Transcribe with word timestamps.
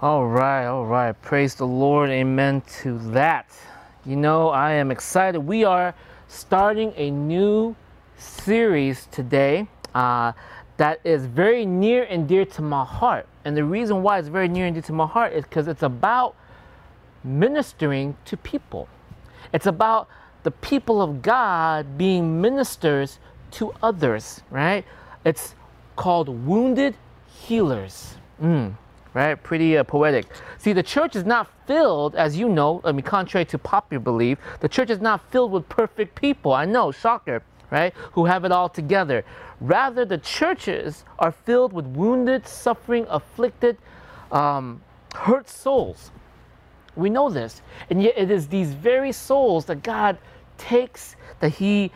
All 0.00 0.28
right, 0.28 0.64
all 0.64 0.86
right. 0.86 1.10
Praise 1.22 1.56
the 1.56 1.66
Lord. 1.66 2.08
Amen 2.08 2.62
to 2.82 2.98
that. 3.10 3.50
You 4.06 4.14
know, 4.14 4.48
I 4.50 4.74
am 4.74 4.92
excited. 4.92 5.40
We 5.40 5.64
are 5.64 5.92
starting 6.28 6.92
a 6.94 7.10
new 7.10 7.74
series 8.16 9.08
today 9.10 9.66
uh, 9.96 10.34
that 10.76 11.00
is 11.02 11.26
very 11.26 11.66
near 11.66 12.04
and 12.04 12.28
dear 12.28 12.44
to 12.44 12.62
my 12.62 12.84
heart. 12.84 13.26
And 13.44 13.56
the 13.56 13.64
reason 13.64 14.04
why 14.04 14.20
it's 14.20 14.28
very 14.28 14.46
near 14.46 14.66
and 14.66 14.74
dear 14.76 14.82
to 14.82 14.92
my 14.92 15.04
heart 15.04 15.32
is 15.32 15.42
because 15.42 15.66
it's 15.66 15.82
about 15.82 16.36
ministering 17.24 18.16
to 18.26 18.36
people. 18.36 18.88
It's 19.52 19.66
about 19.66 20.08
the 20.44 20.52
people 20.52 21.02
of 21.02 21.22
God 21.22 21.98
being 21.98 22.40
ministers 22.40 23.18
to 23.50 23.74
others, 23.82 24.42
right? 24.48 24.84
It's 25.24 25.56
called 25.96 26.28
Wounded 26.28 26.94
Healers. 27.26 28.14
Mm, 28.40 28.76
right? 29.18 29.42
Pretty 29.42 29.76
uh, 29.76 29.82
poetic. 29.82 30.26
See, 30.58 30.72
the 30.72 30.82
church 30.82 31.16
is 31.16 31.24
not 31.24 31.50
filled, 31.66 32.14
as 32.14 32.38
you 32.38 32.48
know, 32.48 32.80
I 32.84 32.92
mean, 32.92 33.02
contrary 33.02 33.44
to 33.46 33.58
popular 33.58 34.00
belief, 34.00 34.38
the 34.60 34.68
church 34.68 34.90
is 34.90 35.00
not 35.00 35.28
filled 35.32 35.50
with 35.50 35.68
perfect 35.68 36.14
people. 36.14 36.52
I 36.52 36.64
know, 36.64 36.92
shocker, 36.92 37.42
right? 37.72 37.92
Who 38.12 38.26
have 38.26 38.44
it 38.44 38.52
all 38.52 38.68
together. 38.68 39.24
Rather, 39.60 40.04
the 40.04 40.18
churches 40.18 41.04
are 41.18 41.32
filled 41.32 41.72
with 41.72 41.84
wounded, 41.86 42.46
suffering, 42.46 43.06
afflicted, 43.08 43.76
um, 44.30 44.80
hurt 45.12 45.48
souls. 45.48 46.12
We 46.94 47.10
know 47.10 47.28
this. 47.28 47.62
And 47.90 48.00
yet, 48.00 48.14
it 48.16 48.30
is 48.30 48.46
these 48.46 48.72
very 48.72 49.10
souls 49.10 49.64
that 49.64 49.82
God 49.82 50.16
takes, 50.58 51.16
that 51.40 51.50
He 51.50 51.90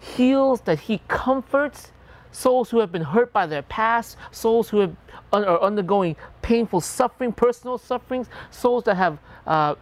heals, 0.00 0.60
that 0.62 0.80
He 0.80 1.00
comforts, 1.08 1.92
souls 2.38 2.70
who 2.70 2.78
have 2.78 2.92
been 2.92 3.02
hurt 3.02 3.32
by 3.32 3.46
their 3.46 3.62
past, 3.62 4.16
souls 4.30 4.68
who 4.68 4.78
have, 4.78 4.96
are 5.32 5.60
undergoing 5.60 6.14
painful 6.40 6.80
suffering, 6.80 7.32
personal 7.32 7.76
sufferings, 7.78 8.28
souls 8.50 8.84
that 8.84 8.96
have 8.96 9.18
uh, 9.46 9.74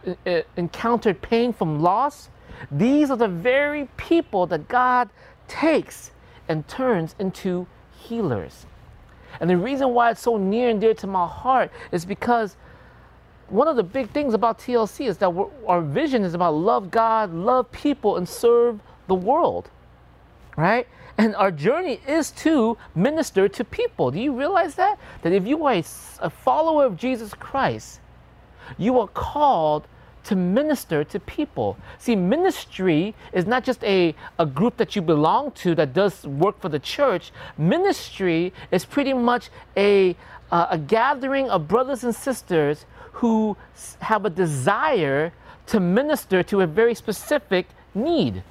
encountered 0.55 1.21
pain 1.21 1.53
from 1.53 1.79
loss. 1.81 2.29
These 2.71 3.11
are 3.11 3.17
the 3.17 3.27
very 3.27 3.87
people 3.97 4.47
that 4.47 4.67
God 4.67 5.09
takes 5.47 6.11
and 6.49 6.67
turns 6.67 7.15
into 7.19 7.67
healers. 7.91 8.65
And 9.39 9.49
the 9.49 9.57
reason 9.57 9.93
why 9.93 10.11
it's 10.11 10.21
so 10.21 10.37
near 10.37 10.69
and 10.69 10.81
dear 10.81 10.95
to 10.95 11.07
my 11.07 11.27
heart 11.27 11.71
is 11.91 12.05
because 12.05 12.57
one 13.49 13.67
of 13.67 13.75
the 13.75 13.83
big 13.83 14.09
things 14.09 14.33
about 14.33 14.57
TLC 14.57 15.07
is 15.07 15.17
that 15.19 15.31
our 15.67 15.81
vision 15.81 16.23
is 16.23 16.33
about 16.33 16.55
love 16.55 16.89
God, 16.89 17.31
love 17.33 17.71
people, 17.71 18.17
and 18.17 18.27
serve 18.27 18.79
the 19.07 19.15
world, 19.15 19.69
right? 20.57 20.87
And 21.17 21.35
our 21.35 21.51
journey 21.51 21.99
is 22.07 22.31
to 22.43 22.77
minister 22.93 23.47
to 23.47 23.63
people. 23.63 24.11
Do 24.11 24.19
you 24.19 24.37
realize 24.37 24.75
that? 24.75 24.99
That 25.23 25.33
if 25.33 25.47
you 25.47 25.65
are 25.65 25.73
a, 26.19 26.29
follower 26.29 26.85
of 26.85 26.95
Jesus 26.95 27.33
Christ, 27.33 27.99
you 28.77 28.99
are 28.99 29.07
called 29.07 29.87
to 30.25 30.35
minister 30.35 31.03
to 31.05 31.19
people. 31.21 31.77
See, 31.97 32.15
ministry 32.15 33.15
is 33.33 33.47
not 33.47 33.63
just 33.63 33.83
a, 33.83 34.13
a 34.37 34.45
group 34.45 34.77
that 34.77 34.95
you 34.95 35.01
belong 35.01 35.51
to 35.63 35.73
that 35.75 35.93
does 35.93 36.27
work 36.27 36.59
for 36.59 36.69
the 36.69 36.79
church. 36.79 37.31
Ministry 37.57 38.53
is 38.69 38.85
pretty 38.85 39.13
much 39.13 39.49
a, 39.75 40.15
uh, 40.51 40.67
a 40.69 40.77
gathering 40.77 41.49
of 41.49 41.67
brothers 41.67 42.03
and 42.03 42.13
sisters 42.13 42.85
who 43.13 43.57
have 43.99 44.25
a 44.25 44.29
desire 44.29 45.31
to 45.67 45.79
minister 45.79 46.43
to 46.43 46.61
a 46.61 46.67
very 46.67 46.93
specific 46.93 47.67
need. 47.95 48.43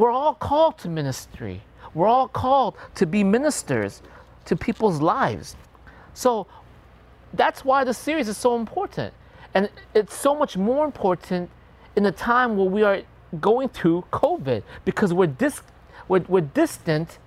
We're 0.00 0.10
all 0.10 0.32
called 0.32 0.78
to 0.78 0.88
ministry. 0.88 1.60
We're 1.92 2.06
all 2.06 2.26
called 2.26 2.74
to 2.94 3.04
be 3.04 3.22
ministers 3.22 4.00
to 4.46 4.56
people's 4.56 5.02
lives. 5.02 5.56
So 6.14 6.46
that's 7.34 7.66
why 7.66 7.84
the 7.84 7.92
series 7.92 8.26
is 8.26 8.38
so 8.38 8.56
important. 8.56 9.12
And 9.52 9.68
it's 9.94 10.14
so 10.14 10.34
much 10.34 10.56
more 10.56 10.86
important 10.86 11.50
in 11.96 12.06
a 12.06 12.12
time 12.12 12.56
where 12.56 12.66
we 12.66 12.82
are 12.82 13.02
going 13.42 13.68
through 13.68 14.04
COVID 14.10 14.62
because 14.86 15.12
we're, 15.12 15.26
dis- 15.26 15.60
we're, 16.08 16.24
we're 16.28 16.40
distant, 16.40 17.18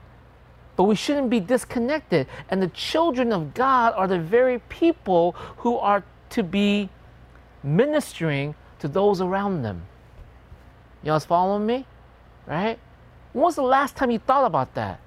but 0.75 0.85
we 0.85 0.95
shouldn't 0.95 1.29
be 1.29 1.39
disconnected. 1.39 2.25
And 2.49 2.59
the 2.59 2.69
children 2.69 3.31
of 3.31 3.53
God 3.53 3.93
are 3.95 4.07
the 4.07 4.17
very 4.17 4.57
people 4.69 5.33
who 5.57 5.77
are 5.77 6.03
to 6.31 6.41
be 6.41 6.89
ministering 7.61 8.55
to 8.79 8.87
those 8.87 9.21
around 9.21 9.61
them. 9.61 9.85
Y'all 11.03 11.19
following 11.19 11.67
me? 11.67 11.85
Right? 12.45 12.79
When 13.33 13.43
was 13.43 13.55
the 13.55 13.63
last 13.63 13.95
time 13.95 14.11
you 14.11 14.19
thought 14.19 14.45
about 14.45 14.73
that? 14.75 14.99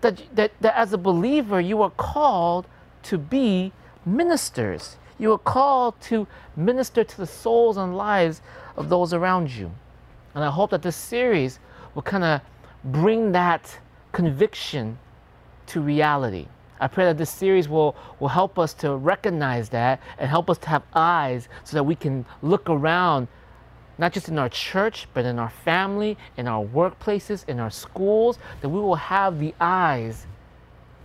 That, 0.00 0.22
that, 0.34 0.52
that 0.60 0.76
as 0.76 0.92
a 0.92 0.98
believer, 0.98 1.60
you 1.60 1.82
are 1.82 1.90
called 1.90 2.66
to 3.04 3.18
be 3.18 3.72
ministers. 4.04 4.96
You 5.18 5.32
are 5.32 5.38
called 5.38 6.00
to 6.02 6.26
minister 6.56 7.04
to 7.04 7.16
the 7.16 7.26
souls 7.26 7.76
and 7.76 7.96
lives 7.96 8.40
of 8.76 8.88
those 8.88 9.12
around 9.12 9.50
you. 9.50 9.70
And 10.34 10.42
I 10.42 10.50
hope 10.50 10.70
that 10.70 10.82
this 10.82 10.96
series 10.96 11.58
will 11.94 12.02
kind 12.02 12.24
of 12.24 12.40
bring 12.84 13.32
that 13.32 13.78
conviction 14.12 14.98
to 15.66 15.80
reality. 15.80 16.48
I 16.80 16.88
pray 16.88 17.04
that 17.04 17.18
this 17.18 17.30
series 17.30 17.68
will, 17.68 17.94
will 18.18 18.28
help 18.28 18.58
us 18.58 18.74
to 18.74 18.96
recognize 18.96 19.68
that 19.68 20.00
and 20.18 20.28
help 20.28 20.50
us 20.50 20.58
to 20.58 20.68
have 20.68 20.82
eyes 20.94 21.48
so 21.62 21.76
that 21.76 21.84
we 21.84 21.94
can 21.94 22.24
look 22.42 22.68
around 22.68 23.28
not 24.02 24.12
just 24.12 24.28
in 24.28 24.36
our 24.36 24.48
church, 24.48 25.06
but 25.14 25.24
in 25.24 25.38
our 25.38 25.48
family, 25.48 26.18
in 26.36 26.48
our 26.48 26.64
workplaces, 26.64 27.48
in 27.48 27.60
our 27.60 27.70
schools, 27.70 28.36
that 28.60 28.68
we 28.68 28.80
will 28.80 28.96
have 28.96 29.38
the 29.38 29.54
eyes 29.60 30.26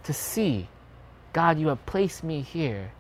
to 0.04 0.12
see 0.12 0.68
God, 1.32 1.60
you 1.60 1.68
have 1.68 1.86
placed 1.86 2.24
me 2.24 2.42
here 2.42 2.92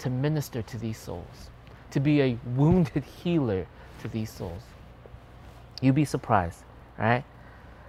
to 0.00 0.10
minister 0.10 0.60
to 0.60 0.76
these 0.76 0.98
souls, 0.98 1.48
to 1.90 2.00
be 2.00 2.20
a 2.20 2.38
wounded 2.54 3.02
healer 3.02 3.66
to 4.02 4.08
these 4.08 4.30
souls. 4.30 4.60
You'd 5.80 5.94
be 5.94 6.04
surprised, 6.04 6.62
right? 6.98 7.24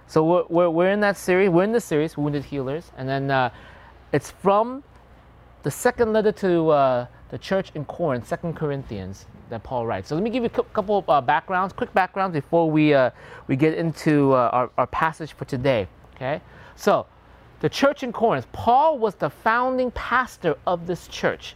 So 0.06 0.24
we're, 0.24 0.44
we're, 0.48 0.70
we're 0.70 0.90
in 0.90 1.00
that 1.00 1.18
series, 1.18 1.50
we're 1.50 1.64
in 1.64 1.72
the 1.72 1.82
series, 1.82 2.16
Wounded 2.16 2.44
Healers, 2.44 2.90
and 2.96 3.06
then 3.06 3.30
uh, 3.30 3.50
it's 4.10 4.30
from 4.30 4.82
the 5.64 5.70
second 5.70 6.14
letter 6.14 6.32
to 6.32 6.70
uh, 6.70 7.06
the 7.28 7.36
church 7.36 7.72
in 7.74 7.84
Corinth, 7.84 8.26
Second 8.26 8.56
Corinthians 8.56 9.26
that 9.52 9.62
Paul 9.62 9.86
writes. 9.86 10.08
So 10.08 10.14
let 10.14 10.24
me 10.24 10.30
give 10.30 10.42
you 10.42 10.50
a 10.52 10.62
couple 10.62 10.98
of 10.98 11.08
uh, 11.08 11.20
backgrounds, 11.20 11.72
quick 11.72 11.92
backgrounds 11.94 12.34
before 12.34 12.70
we, 12.70 12.92
uh, 12.92 13.10
we 13.46 13.56
get 13.56 13.74
into 13.74 14.32
uh, 14.32 14.50
our, 14.52 14.70
our 14.76 14.86
passage 14.88 15.32
for 15.32 15.44
today. 15.44 15.86
Okay? 16.16 16.40
So, 16.76 17.06
the 17.60 17.68
church 17.68 18.02
in 18.02 18.12
Corinth, 18.12 18.50
Paul 18.50 18.98
was 18.98 19.14
the 19.14 19.30
founding 19.30 19.92
pastor 19.92 20.56
of 20.66 20.86
this 20.88 21.06
church. 21.06 21.54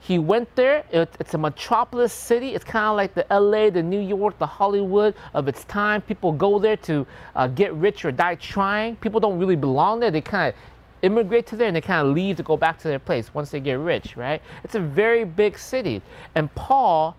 He 0.00 0.18
went 0.18 0.54
there, 0.54 0.84
it, 0.92 1.08
it's 1.18 1.34
a 1.34 1.38
metropolis 1.38 2.12
city. 2.12 2.54
It's 2.54 2.62
kind 2.62 2.86
of 2.86 2.96
like 2.96 3.14
the 3.14 3.26
LA, 3.30 3.70
the 3.70 3.82
New 3.82 3.98
York, 3.98 4.38
the 4.38 4.46
Hollywood 4.46 5.14
of 5.34 5.48
its 5.48 5.64
time. 5.64 6.00
People 6.02 6.30
go 6.30 6.58
there 6.58 6.76
to 6.76 7.06
uh, 7.34 7.48
get 7.48 7.72
rich 7.74 8.04
or 8.04 8.12
die 8.12 8.36
trying. 8.36 8.96
People 8.96 9.18
don't 9.18 9.38
really 9.38 9.56
belong 9.56 9.98
there. 9.98 10.10
They 10.10 10.20
kind 10.20 10.54
of 10.54 10.60
immigrate 11.02 11.46
to 11.48 11.56
there 11.56 11.68
and 11.68 11.76
they 11.76 11.80
kind 11.80 12.06
of 12.06 12.14
leave 12.14 12.36
to 12.36 12.42
go 12.42 12.56
back 12.56 12.78
to 12.78 12.88
their 12.88 12.98
place 12.98 13.34
once 13.34 13.50
they 13.50 13.60
get 13.60 13.78
rich, 13.78 14.16
right? 14.16 14.42
It's 14.62 14.74
a 14.74 14.80
very 14.80 15.24
big 15.24 15.58
city. 15.58 16.02
And 16.34 16.54
Paul 16.54 17.16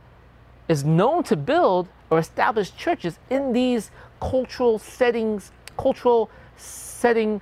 is 0.67 0.83
known 0.83 1.23
to 1.23 1.35
build 1.35 1.87
or 2.09 2.19
establish 2.19 2.75
churches 2.75 3.19
in 3.29 3.53
these 3.53 3.91
cultural 4.19 4.79
settings, 4.79 5.51
cultural 5.77 6.29
setting 6.55 7.41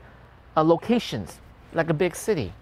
uh, 0.56 0.64
locations, 0.64 1.40
like 1.74 1.90
a 1.90 1.94
big 1.94 2.16
city. 2.16 2.54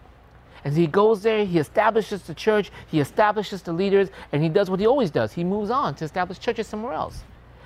And 0.66 0.74
he 0.75 0.88
goes 0.88 1.24
there, 1.24 1.46
he 1.46 1.59
establishes 1.59 2.24
the 2.24 2.34
church, 2.34 2.72
he 2.88 3.00
establishes 3.00 3.62
the 3.62 3.74
leaders, 3.74 4.09
and 4.31 4.41
he 4.41 4.50
does 4.50 4.69
what 4.69 4.79
he 4.79 4.88
always 4.88 5.12
does. 5.12 5.34
He 5.34 5.44
moves 5.44 5.69
on 5.69 5.96
to 5.96 6.06
establish 6.06 6.40
churches 6.40 6.68
somewhere 6.68 6.94
else. 6.94 7.24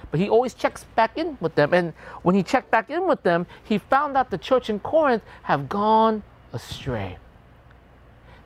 But 0.09 0.19
he 0.19 0.29
always 0.29 0.53
checks 0.53 0.85
back 0.95 1.17
in 1.17 1.37
with 1.39 1.53
them. 1.55 1.73
And 1.73 1.93
when 2.23 2.33
he 2.33 2.41
checked 2.41 2.71
back 2.71 2.89
in 2.89 3.07
with 3.07 3.21
them, 3.23 3.45
he 3.63 3.77
found 3.77 4.17
out 4.17 4.31
the 4.31 4.37
church 4.37 4.69
in 4.69 4.79
Corinth 4.79 5.21
have 5.43 5.69
gone 5.69 6.23
astray. 6.53 7.17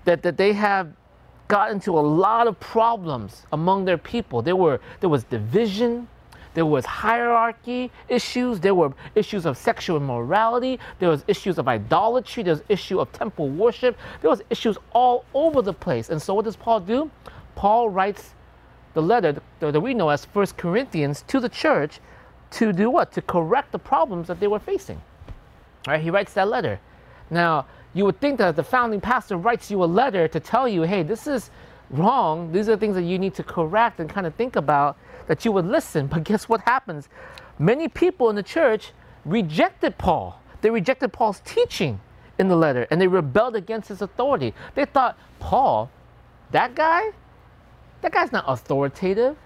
That, 0.06 0.24
that 0.24 0.38
they 0.38 0.54
have 0.54 0.92
got 1.52 1.70
into 1.70 2.00
a 2.00 2.06
lot 2.24 2.48
of 2.48 2.58
problems 2.62 3.46
among 3.52 3.84
their 3.84 3.98
people. 3.98 4.42
There 4.42 4.56
were 4.56 4.80
there 5.02 5.10
was 5.10 5.26
division, 5.26 6.08
there 6.54 6.66
was 6.66 6.86
hierarchy 6.86 7.92
issues, 8.08 8.62
there 8.62 8.74
were 8.74 8.94
issues 9.16 9.46
of 9.46 9.58
sexual 9.58 9.98
immorality, 9.98 10.80
there 11.00 11.10
was 11.10 11.26
issues 11.28 11.58
of 11.58 11.68
idolatry, 11.68 12.42
there 12.42 12.54
was 12.54 12.64
issue 12.70 13.02
of 13.02 13.12
temple 13.12 13.50
worship, 13.50 13.98
there 14.22 14.30
was 14.30 14.42
issues 14.50 14.78
all 14.94 15.26
over 15.34 15.62
the 15.62 15.74
place. 15.74 16.10
And 16.10 16.22
so 16.22 16.34
what 16.36 16.46
does 16.46 16.56
Paul 16.56 16.80
do? 16.80 17.12
Paul 17.56 17.90
writes 17.90 18.34
the 18.94 19.02
letter 19.02 19.42
that 19.60 19.82
we 19.82 19.94
know 19.94 20.08
as 20.08 20.24
First 20.24 20.56
Corinthians 20.56 21.26
to 21.28 21.42
the 21.42 21.50
church 21.50 22.00
to 22.52 22.72
do 22.72 22.90
what? 22.90 23.12
To 23.12 23.22
correct 23.22 23.74
the 23.74 23.80
problems 23.80 24.28
that 24.28 24.40
they 24.40 24.48
were 24.48 24.60
facing. 24.60 25.02
All 25.86 25.94
right, 25.94 26.02
he 26.02 26.12
writes 26.12 26.32
that 26.34 26.48
letter. 26.48 26.80
Now, 27.30 27.66
you 27.94 28.06
would 28.06 28.20
think 28.20 28.38
that 28.38 28.56
the 28.56 28.64
founding 28.64 29.02
pastor 29.02 29.38
writes 29.38 29.70
you 29.72 29.84
a 29.84 29.86
letter 29.86 30.28
to 30.28 30.40
tell 30.40 30.68
you, 30.68 30.84
hey, 30.84 31.04
this 31.04 31.28
is 31.28 31.50
wrong. 31.90 32.52
These 32.52 32.70
are 32.70 32.78
things 32.78 32.96
that 32.96 33.04
you 33.04 33.20
need 33.20 33.36
to 33.36 33.44
correct 33.44 34.00
and 34.00 34.10
kind 34.10 34.26
of 34.28 34.36
think 34.36 34.56
about, 34.56 34.98
that 35.28 35.46
you 35.46 35.52
would 35.52 35.66
listen. 35.66 36.08
But 36.14 36.24
guess 36.24 36.48
what 36.50 36.62
happens? 36.62 37.10
Many 37.60 37.88
people 37.90 38.30
in 38.30 38.36
the 38.36 38.44
church 38.44 38.92
rejected 39.26 39.98
Paul. 39.98 40.42
They 40.62 40.70
rejected 40.70 41.14
Paul's 41.14 41.42
teaching 41.46 42.00
in 42.40 42.48
the 42.48 42.56
letter 42.56 42.88
and 42.92 43.02
they 43.02 43.08
rebelled 43.08 43.56
against 43.56 43.90
his 43.90 44.02
authority. 44.02 44.54
They 44.76 44.86
thought, 44.86 45.18
Paul, 45.40 45.90
That 46.52 46.76
guy, 46.76 47.12
that 48.02 48.12
guy's 48.12 48.32
not 48.32 48.46
authoritative. 48.48 49.38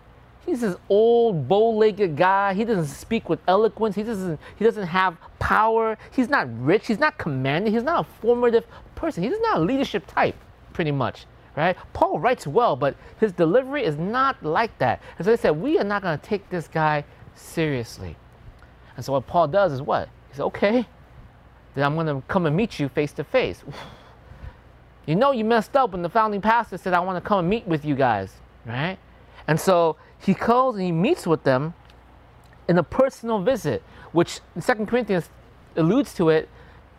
He's 0.46 0.62
this 0.62 0.76
old, 0.90 1.48
bow-legged 1.48 2.16
guy. 2.16 2.54
He 2.54 2.66
doesn't 2.66 2.86
speak 2.86 3.30
with 3.30 3.40
eloquence. 3.48 3.96
He 3.96 4.04
doesn't. 4.04 4.40
He 4.58 4.64
doesn't 4.64 4.86
have 4.86 5.18
power. 5.40 5.98
He's 6.12 6.30
not 6.30 6.48
rich. 6.64 6.88
He's 6.88 7.00
not 7.00 7.18
commanding. 7.18 7.74
He's 7.74 7.84
not 7.84 8.06
a 8.06 8.22
formative 8.22 8.66
person. 8.94 9.24
He's 9.24 9.40
not 9.40 9.58
a 9.58 9.62
leadership 9.62 10.06
type, 10.08 10.36
pretty 10.74 10.92
much, 10.92 11.26
right? 11.56 11.76
Paul 11.94 12.20
writes 12.20 12.46
well, 12.46 12.76
but 12.76 12.96
his 13.20 13.32
delivery 13.32 13.84
is 13.84 13.98
not 13.98 14.42
like 14.44 14.78
that. 14.78 15.02
And 15.18 15.26
so 15.26 15.32
they 15.32 15.38
said, 15.38 15.60
we 15.60 15.80
are 15.80 15.84
not 15.84 16.04
going 16.04 16.18
to 16.18 16.24
take 16.24 16.48
this 16.50 16.68
guy 16.68 17.04
seriously. 17.34 18.16
And 18.96 19.04
so 19.04 19.14
what 19.14 19.26
Paul 19.26 19.48
does 19.48 19.72
is 19.74 19.82
what? 19.82 20.10
He 20.30 20.36
says, 20.36 20.42
okay, 20.42 20.86
then 21.74 21.84
I'm 21.84 21.96
going 21.96 22.08
to 22.08 22.22
come 22.28 22.46
and 22.46 22.56
meet 22.56 22.80
you 22.80 22.88
face 22.88 23.12
to 23.14 23.24
face. 23.24 23.64
You 25.06 25.16
know 25.16 25.32
you 25.32 25.44
messed 25.44 25.76
up 25.76 25.92
when 25.92 26.02
the 26.02 26.10
founding 26.10 26.42
pastor 26.42 26.78
said, 26.78 26.94
I 26.94 27.00
want 27.00 27.22
to 27.22 27.28
come 27.28 27.40
and 27.40 27.50
meet 27.50 27.68
with 27.68 27.84
you 27.84 27.96
guys, 27.96 28.32
right? 28.66 28.98
And 29.48 29.60
so 29.60 29.98
he 30.20 30.34
goes 30.34 30.76
and 30.76 30.84
he 30.84 30.92
meets 30.92 31.28
with 31.28 31.44
them 31.44 31.74
in 32.68 32.78
a 32.78 32.84
personal 32.84 33.40
visit, 33.42 33.84
which 34.12 34.40
Second 34.60 34.88
Corinthians 34.88 35.30
alludes 35.76 36.14
to 36.16 36.30
it, 36.30 36.50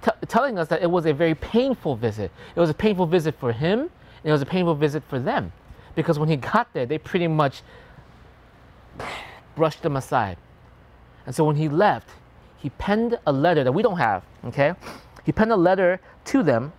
t- 0.03 0.11
telling 0.29 0.59
us 0.59 0.69
that 0.69 0.83
it 0.83 0.91
was 0.91 1.07
a 1.07 1.13
very 1.13 1.35
painful 1.35 1.97
visit. 1.97 2.31
It 2.55 2.61
was 2.61 2.71
a 2.71 2.75
painful 2.75 3.07
visit 3.07 3.35
for 3.39 3.53
him, 3.53 3.81
and 3.81 3.91
it 4.25 4.33
was 4.33 4.43
a 4.43 4.47
painful 4.47 4.75
visit 4.75 5.03
for 5.09 5.19
them. 5.19 5.53
Because 5.95 6.19
when 6.19 6.29
he 6.29 6.37
got 6.37 6.73
there, 6.73 6.87
they 6.87 6.99
pretty 6.99 7.27
much 7.27 7.63
brushed 9.55 9.85
him 9.85 9.97
aside. 9.97 10.37
And 11.25 11.35
so 11.35 11.45
when 11.45 11.57
he 11.57 11.69
left, 11.69 12.11
he 12.59 12.71
penned 12.71 13.19
a 13.27 13.33
letter 13.33 13.65
that 13.65 13.73
we 13.73 13.83
don't 13.83 13.99
have, 13.99 14.23
okay? 14.45 14.75
He 15.25 15.33
penned 15.33 15.53
a 15.53 15.57
letter 15.57 16.01
to 16.27 16.43
them 16.43 16.73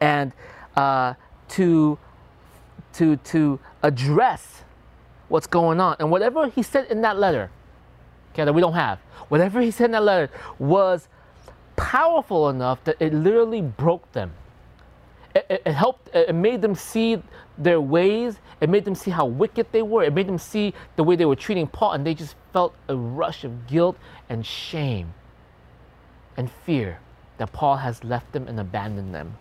and 0.00 0.32
uh, 0.76 1.14
to, 1.50 1.98
to, 2.94 3.16
to 3.16 3.60
address 3.82 4.64
what's 5.28 5.46
going 5.46 5.80
on. 5.80 5.96
And 5.98 6.10
whatever 6.10 6.48
he 6.48 6.62
said 6.62 6.90
in 6.90 7.02
that 7.02 7.18
letter, 7.18 7.50
okay, 8.32 8.44
that 8.44 8.52
we 8.52 8.60
don't 8.60 8.74
have, 8.74 8.98
whatever 9.28 9.60
he 9.60 9.70
said 9.70 9.86
in 9.86 9.92
that 9.92 10.02
letter 10.02 10.30
was 10.58 11.08
powerful 11.76 12.48
enough 12.48 12.82
that 12.84 12.96
it 13.00 13.14
literally 13.14 13.62
broke 13.62 14.10
them. 14.12 14.32
It, 15.34 15.46
it, 15.48 15.62
it, 15.66 15.72
helped, 15.72 16.14
it 16.14 16.34
made 16.34 16.62
them 16.62 16.74
see 16.74 17.22
their 17.56 17.80
ways. 17.80 18.38
It 18.60 18.68
made 18.68 18.84
them 18.84 18.94
see 18.94 19.10
how 19.10 19.26
wicked 19.26 19.66
they 19.72 19.82
were. 19.82 20.02
It 20.02 20.14
made 20.14 20.26
them 20.26 20.38
see 20.38 20.74
the 20.96 21.04
way 21.04 21.16
they 21.16 21.26
were 21.26 21.36
treating 21.36 21.66
Paul, 21.66 21.92
and 21.92 22.06
they 22.06 22.14
just 22.14 22.34
felt 22.52 22.74
a 22.88 22.96
rush 22.96 23.44
of 23.44 23.66
guilt 23.66 23.96
and 24.28 24.44
shame 24.44 25.14
and 26.36 26.50
fear 26.64 26.98
that 27.38 27.52
Paul 27.52 27.76
has 27.76 28.02
left 28.02 28.32
them 28.32 28.48
and 28.48 28.58
abandoned 28.58 29.14
them, 29.14 29.36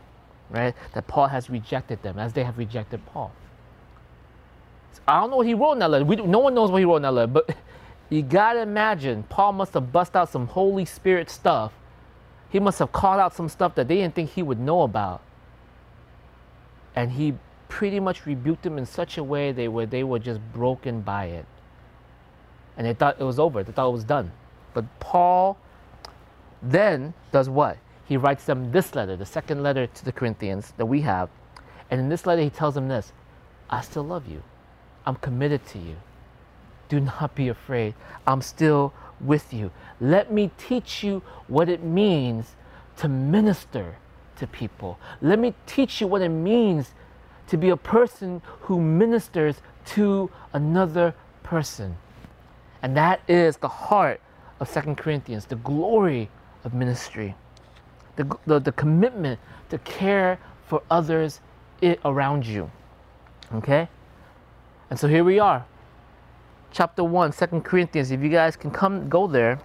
right? 0.50 0.76
That 0.94 1.08
Paul 1.08 1.28
has 1.28 1.50
rejected 1.50 2.02
them 2.04 2.20
as 2.20 2.34
they 2.34 2.44
have 2.44 2.58
rejected 2.58 3.06
Paul. 3.08 3.32
I 5.08 5.20
don't 5.20 5.32
know 5.32 5.38
what 5.38 5.48
he 5.48 5.54
wrote 5.54 5.74
in 5.74 5.80
that 5.80 5.90
letter. 5.90 6.06
We, 6.06 6.16
no 6.18 6.40
one 6.40 6.54
knows 6.54 6.72
what 6.72 6.78
he 6.78 6.86
wrote 6.86 6.98
in 6.98 7.02
that 7.04 7.12
letter, 7.12 7.32
but 7.32 7.56
you 8.10 8.22
gotta 8.22 8.62
imagine 8.62 9.24
Paul 9.24 9.54
must 9.54 9.74
have 9.74 9.92
bust 9.92 10.16
out 10.16 10.30
some 10.30 10.48
Holy 10.48 10.86
Spirit 10.86 11.30
stuff. 11.30 11.74
He 12.50 12.60
must 12.60 12.80
have 12.80 12.92
called 12.92 13.20
out 13.20 13.36
some 13.36 13.50
stuff 13.50 13.76
that 13.76 13.88
they 13.88 13.96
didn't 13.96 14.16
think 14.16 14.32
he 14.32 14.42
would 14.42 14.60
know 14.60 14.84
about. 14.84 15.22
And 16.96 17.12
he 17.12 17.36
pretty 17.68 18.00
much 18.00 18.26
rebuked 18.26 18.64
them 18.64 18.78
in 18.78 18.86
such 18.86 19.18
a 19.18 19.24
way 19.24 19.52
they 19.52 19.68
were 19.68 19.86
they 19.86 20.04
were 20.04 20.20
just 20.20 20.40
broken 20.54 21.02
by 21.02 21.26
it. 21.26 21.46
And 22.78 22.88
they 22.88 22.94
thought 22.94 23.18
it 23.20 23.24
was 23.24 23.40
over. 23.40 23.64
They 23.64 23.72
thought 23.72 23.90
it 23.90 23.94
was 23.94 24.04
done. 24.04 24.32
But 24.74 24.86
Paul 25.00 25.58
then 26.62 27.14
does 27.32 27.50
what? 27.50 27.78
He 28.06 28.16
writes 28.16 28.46
them 28.46 28.72
this 28.72 28.96
letter, 28.96 29.18
the 29.18 29.26
second 29.26 29.64
letter 29.64 29.88
to 29.88 30.06
the 30.06 30.12
Corinthians 30.12 30.74
that 30.78 30.86
we 30.86 31.02
have. 31.02 31.30
And 31.92 32.00
in 32.00 32.10
this 32.10 32.26
letter 32.26 32.42
he 32.42 32.50
tells 32.50 32.76
them 32.76 32.88
this, 32.88 33.12
I 33.70 33.82
still 33.82 34.04
love 34.04 34.28
you. 34.28 34.44
I'm 35.08 35.16
committed 35.16 35.66
to 35.68 35.80
you. 35.80 35.96
Do 36.90 37.00
not 37.00 37.34
be 37.34 37.48
afraid. 37.48 37.96
I'm 38.28 38.42
still 38.42 38.94
with 39.22 39.54
you. 39.54 39.72
Let 40.02 40.34
me 40.34 40.52
teach 40.58 41.02
you 41.02 41.24
what 41.48 41.70
it 41.70 41.82
means 41.82 42.56
to 42.98 43.08
minister 43.08 43.96
to 44.36 44.46
people. 44.46 45.00
Let 45.22 45.40
me 45.40 45.54
teach 45.66 46.02
you 46.02 46.08
what 46.08 46.22
it 46.22 46.30
means 46.30 46.92
to 47.48 47.58
be 47.58 47.70
a 47.70 47.78
person 47.78 48.42
who 48.62 48.82
ministers 48.82 49.56
to 49.86 50.30
another 50.52 51.16
person. 51.42 51.96
And 52.82 52.96
that 52.98 53.22
is 53.30 53.58
the 53.58 53.70
heart 53.70 54.20
of 54.60 54.68
Second 54.68 54.98
Corinthians, 54.98 55.46
the 55.46 55.56
glory 55.56 56.30
of 56.66 56.74
ministry, 56.74 57.34
the, 58.18 58.38
the, 58.46 58.60
the 58.60 58.74
commitment 58.74 59.40
to 59.70 59.78
care 59.80 60.38
for 60.66 60.84
others 60.92 61.40
around 62.04 62.46
you. 62.46 62.70
Okay? 63.54 63.88
And 64.90 65.00
so 65.00 65.08
here 65.08 65.24
we 65.24 65.40
are. 65.40 65.66
Chapter 66.72 67.04
1, 67.04 67.32
2 67.32 67.62
Corinthians. 67.62 68.12
If 68.12 68.22
you 68.22 68.30
guys 68.30 68.56
can 68.56 68.72
come 68.72 69.10
go 69.10 69.28
there. 69.28 69.60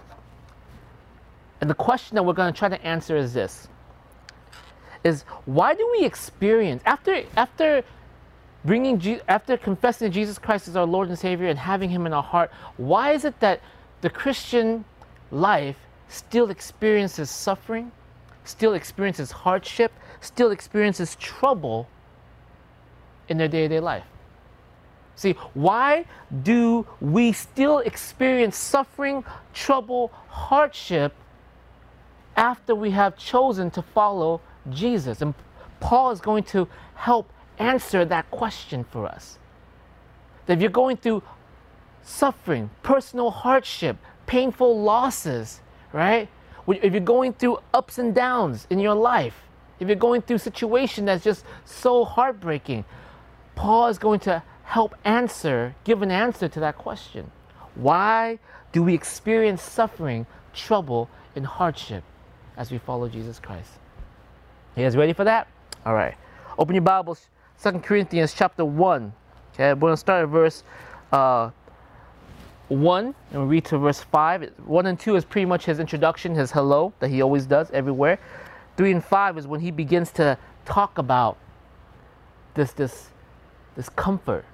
And 1.61 1.69
the 1.69 1.75
question 1.75 2.15
that 2.15 2.23
we're 2.23 2.33
going 2.33 2.51
to 2.51 2.57
try 2.57 2.69
to 2.69 2.83
answer 2.85 3.15
is 3.15 3.33
this. 3.33 3.67
Is 5.03 5.23
why 5.45 5.73
do 5.73 5.89
we 5.91 6.05
experience 6.05 6.81
after 6.85 7.23
after 7.35 7.83
bringing 8.63 9.19
after 9.27 9.57
confessing 9.57 10.11
Jesus 10.11 10.37
Christ 10.37 10.67
as 10.67 10.75
our 10.75 10.85
Lord 10.85 11.09
and 11.09 11.19
Savior 11.19 11.47
and 11.47 11.59
having 11.59 11.89
him 11.89 12.05
in 12.05 12.13
our 12.13 12.23
heart, 12.23 12.51
why 12.77 13.11
is 13.11 13.25
it 13.25 13.37
that 13.41 13.61
the 14.01 14.09
Christian 14.09 14.85
life 15.31 15.77
still 16.07 16.49
experiences 16.49 17.29
suffering, 17.29 17.91
still 18.45 18.73
experiences 18.73 19.31
hardship, 19.31 19.91
still 20.21 20.51
experiences 20.51 21.15
trouble 21.15 21.87
in 23.27 23.37
their 23.37 23.49
day-to-day 23.49 23.79
life? 23.79 24.05
See, 25.15 25.33
why 25.53 26.05
do 26.41 26.85
we 26.99 27.31
still 27.31 27.79
experience 27.79 28.57
suffering, 28.57 29.23
trouble, 29.53 30.11
hardship 30.27 31.13
after 32.35 32.73
we 32.73 32.91
have 32.91 33.15
chosen 33.17 33.69
to 33.71 33.81
follow 33.81 34.41
Jesus? 34.71 35.21
And 35.21 35.33
Paul 35.79 36.11
is 36.11 36.19
going 36.19 36.43
to 36.45 36.67
help 36.95 37.31
answer 37.59 38.05
that 38.05 38.29
question 38.31 38.83
for 38.83 39.05
us. 39.05 39.37
That 40.45 40.53
if 40.53 40.61
you're 40.61 40.71
going 40.71 40.97
through 40.97 41.21
suffering, 42.01 42.69
personal 42.81 43.31
hardship, 43.31 43.97
painful 44.25 44.81
losses, 44.81 45.61
right? 45.91 46.27
If 46.67 46.93
you're 46.93 47.01
going 47.01 47.33
through 47.33 47.59
ups 47.73 47.97
and 47.99 48.15
downs 48.15 48.67
in 48.69 48.79
your 48.79 48.95
life, 48.95 49.43
if 49.79 49.87
you're 49.87 49.95
going 49.95 50.21
through 50.21 50.37
a 50.37 50.39
situation 50.39 51.05
that's 51.05 51.23
just 51.23 51.45
so 51.65 52.05
heartbreaking, 52.05 52.85
Paul 53.55 53.87
is 53.87 53.97
going 53.97 54.19
to 54.21 54.41
help 54.63 54.95
answer, 55.03 55.75
give 55.83 56.01
an 56.01 56.11
answer 56.11 56.47
to 56.47 56.59
that 56.59 56.77
question. 56.77 57.31
Why 57.75 58.39
do 58.71 58.83
we 58.83 58.93
experience 58.93 59.61
suffering, 59.61 60.25
trouble, 60.53 61.09
and 61.35 61.45
hardship 61.45 62.03
as 62.57 62.71
we 62.71 62.77
follow 62.77 63.07
Jesus 63.07 63.39
Christ? 63.39 63.71
You 64.75 64.83
guys 64.83 64.97
ready 64.97 65.13
for 65.13 65.23
that? 65.23 65.47
All 65.85 65.93
right. 65.93 66.15
Open 66.57 66.75
your 66.75 66.81
Bibles, 66.81 67.29
Second 67.57 67.83
Corinthians 67.83 68.33
chapter 68.33 68.65
1. 68.65 69.13
Okay, 69.53 69.73
we're 69.73 69.79
going 69.79 69.93
to 69.93 69.97
start 69.97 70.23
at 70.23 70.29
verse 70.29 70.63
uh, 71.11 71.51
1 72.69 73.15
and 73.31 73.49
read 73.49 73.65
to 73.65 73.77
verse 73.77 74.01
5. 74.01 74.51
1 74.65 74.85
and 74.85 74.99
2 74.99 75.15
is 75.15 75.25
pretty 75.25 75.45
much 75.45 75.65
his 75.65 75.79
introduction, 75.79 76.33
his 76.33 76.51
hello 76.51 76.93
that 76.99 77.09
he 77.09 77.21
always 77.21 77.45
does 77.45 77.69
everywhere. 77.71 78.19
3 78.77 78.91
and 78.93 79.03
5 79.03 79.37
is 79.37 79.47
when 79.47 79.59
he 79.59 79.71
begins 79.71 80.11
to 80.13 80.37
talk 80.65 80.97
about 80.97 81.37
this, 82.55 82.71
this, 82.71 83.09
this 83.75 83.89
comfort 83.89 84.45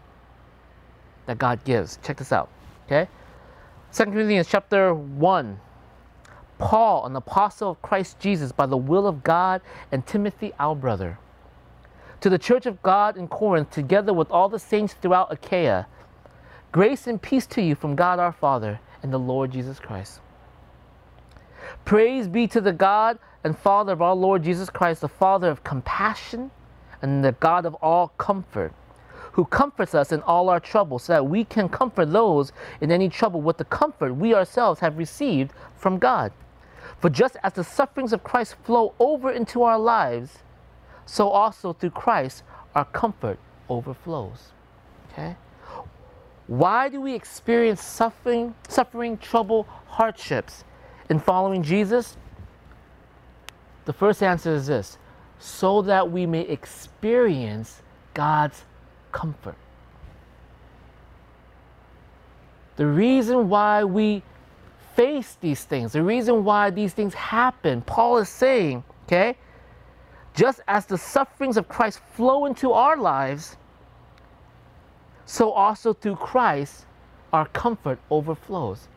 that 1.30 1.38
God 1.38 1.64
gives. 1.64 2.00
Check 2.02 2.18
this 2.18 2.32
out. 2.32 2.50
Okay? 2.88 3.08
2 3.94 4.06
Corinthians 4.06 4.48
chapter 4.50 4.96
1. 4.96 5.60
Paul, 6.58 7.06
an 7.06 7.16
apostle 7.16 7.70
of 7.70 7.82
Christ 7.84 8.20
Jesus 8.20 8.52
by 8.52 8.66
the 8.66 8.76
will 8.76 9.06
of 9.06 9.24
God, 9.24 9.62
and 9.92 10.06
Timothy, 10.08 10.54
our 10.60 10.74
brother. 10.76 11.20
To 12.22 12.32
the 12.32 12.40
church 12.40 12.66
of 12.66 12.82
God 12.82 13.16
in 13.16 13.28
Corinth, 13.28 13.70
together 13.70 14.12
with 14.12 14.32
all 14.32 14.50
the 14.50 14.58
saints 14.58 14.96
throughout 14.96 15.32
Achaia, 15.32 15.86
grace 16.72 17.06
and 17.06 17.22
peace 17.22 17.46
to 17.46 17.62
you 17.62 17.76
from 17.76 17.96
God 17.96 18.18
our 18.18 18.34
Father 18.34 18.80
and 19.04 19.14
the 19.14 19.20
Lord 19.20 19.52
Jesus 19.52 19.80
Christ. 19.80 20.22
Praise 21.86 22.28
be 22.28 22.48
to 22.48 22.60
the 22.60 22.74
God 22.74 23.20
and 23.44 23.56
Father 23.56 23.94
of 23.94 24.02
our 24.02 24.16
Lord 24.16 24.42
Jesus 24.42 24.72
Christ, 24.72 25.02
the 25.02 25.08
Father 25.08 25.52
of 25.52 25.64
compassion 25.64 26.50
and 27.04 27.24
the 27.24 27.34
God 27.34 27.68
of 27.68 27.76
all 27.76 28.08
comfort 28.18 28.74
who 29.34 29.46
comforts 29.46 29.96
us 29.96 30.12
in 30.12 30.22
all 30.24 30.50
our 30.50 30.60
trouble, 30.60 31.00
so 31.00 31.14
that 31.14 31.26
we 31.26 31.44
can 31.44 31.70
comfort 31.70 32.12
those 32.12 32.52
in 32.82 32.92
any 32.92 33.10
trouble 33.10 33.42
with 33.42 33.58
the 33.58 33.66
comfort 33.66 34.14
we 34.16 34.34
ourselves 34.34 34.80
have 34.80 34.98
received 34.98 35.52
from 35.78 35.98
God. 35.98 36.32
For 37.00 37.10
just 37.10 37.38
as 37.44 37.54
the 37.54 37.64
sufferings 37.64 38.14
of 38.14 38.24
Christ 38.24 38.56
flow 38.64 38.94
over 39.00 39.32
into 39.32 39.64
our 39.64 39.80
lives, 39.80 40.40
so 41.06 41.30
also 41.30 41.74
through 41.74 41.92
Christ 41.92 42.44
our 42.76 42.86
comfort 42.86 43.40
overflows. 43.70 44.52
Okay? 45.12 45.36
Why 46.48 46.90
do 46.90 47.00
we 47.00 47.14
experience 47.14 47.82
suffering, 47.82 48.56
suffering, 48.68 49.18
trouble, 49.18 49.68
hardships 49.88 50.64
in 51.10 51.20
following 51.20 51.64
Jesus? 51.64 52.18
The 53.86 53.94
first 53.94 54.22
answer 54.22 54.54
is 54.54 54.68
this 54.68 54.98
so 55.40 55.82
that 55.84 56.12
we 56.12 56.26
may 56.26 56.42
experience 56.42 57.82
God's 58.14 58.66
comfort. 59.12 59.56
The 62.76 62.86
reason 62.86 63.50
why 63.50 63.84
we 63.84 64.24
face 64.96 65.38
these 65.42 65.64
things, 65.64 65.92
the 65.94 66.04
reason 66.04 66.44
why 66.44 66.70
these 66.70 66.94
things 66.94 67.14
happen, 67.14 67.82
Paul 67.82 68.18
is 68.18 68.30
saying, 68.30 68.84
okay, 69.06 69.36
just 70.34 70.62
as 70.68 70.86
the 70.86 70.98
sufferings 70.98 71.58
of 71.58 71.68
Christ 71.68 72.00
flow 72.14 72.46
into 72.46 72.72
our 72.72 72.96
lives, 72.96 73.58
so 75.26 75.52
also 75.52 75.94
through 75.94 76.16
Christ 76.16 76.86
our 77.34 77.46
comfort 77.48 78.00
overflows. 78.10 78.88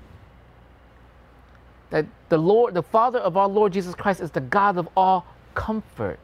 That 1.91 2.07
the 2.29 2.39
Lord, 2.39 2.75
the 2.75 2.83
Father 2.83 3.19
of 3.19 3.37
our 3.37 3.49
Lord 3.49 3.73
Jesus 3.73 3.95
Christ 3.95 4.21
is 4.21 4.31
the 4.31 4.41
God 4.41 4.79
of 4.79 4.89
all 4.97 5.27
comfort. 5.55 6.19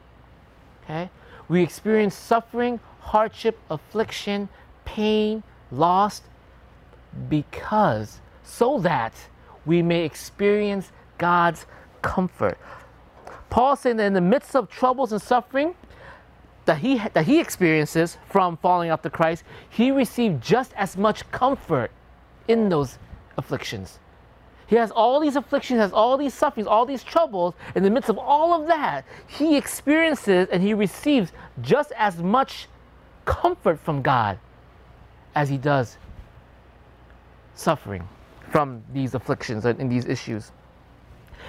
Okay? 0.83 1.09
We 1.47 1.61
experience 1.61 2.15
suffering, 2.15 2.79
hardship, 3.09 3.57
affliction, 3.71 4.47
pain, 4.85 5.41
loss 5.71 6.21
because 7.27 8.21
so 8.43 8.77
that 8.79 9.13
we 9.65 9.81
may 9.81 10.05
experience 10.05 10.91
God's 11.17 11.65
comfort. 12.03 12.57
Paul 13.49 13.75
saying 13.75 13.97
that 13.97 14.05
in 14.05 14.13
the 14.13 14.21
midst 14.21 14.55
of 14.55 14.69
troubles 14.69 15.11
and 15.11 15.19
suffering 15.21 15.73
that 16.65 16.77
he 16.77 16.99
that 17.13 17.25
he 17.25 17.39
experiences 17.39 18.17
from 18.29 18.57
falling 18.57 18.95
the 19.01 19.09
Christ, 19.09 19.43
he 19.69 19.89
received 19.89 20.43
just 20.43 20.71
as 20.75 20.95
much 20.95 21.29
comfort 21.31 21.89
in 22.47 22.69
those 22.69 22.99
afflictions. 23.37 23.97
He 24.67 24.75
has 24.75 24.91
all 24.91 25.19
these 25.19 25.35
afflictions, 25.35 25.79
has 25.79 25.91
all 25.91 26.15
these 26.15 26.35
sufferings, 26.35 26.67
all 26.67 26.85
these 26.85 27.03
troubles. 27.03 27.55
In 27.73 27.81
the 27.81 27.89
midst 27.89 28.07
of 28.07 28.19
all 28.19 28.53
of 28.53 28.67
that, 28.67 29.03
he 29.25 29.57
experiences 29.57 30.47
and 30.51 30.61
he 30.61 30.75
receives 30.75 31.31
just 31.61 31.91
as 31.97 32.17
much 32.21 32.67
comfort 33.29 33.79
from 33.79 34.01
God 34.01 34.39
as 35.35 35.47
he 35.47 35.57
does 35.57 35.97
suffering 37.53 38.07
from 38.49 38.81
these 38.91 39.13
afflictions 39.13 39.65
and 39.65 39.91
these 39.91 40.05
issues. 40.05 40.51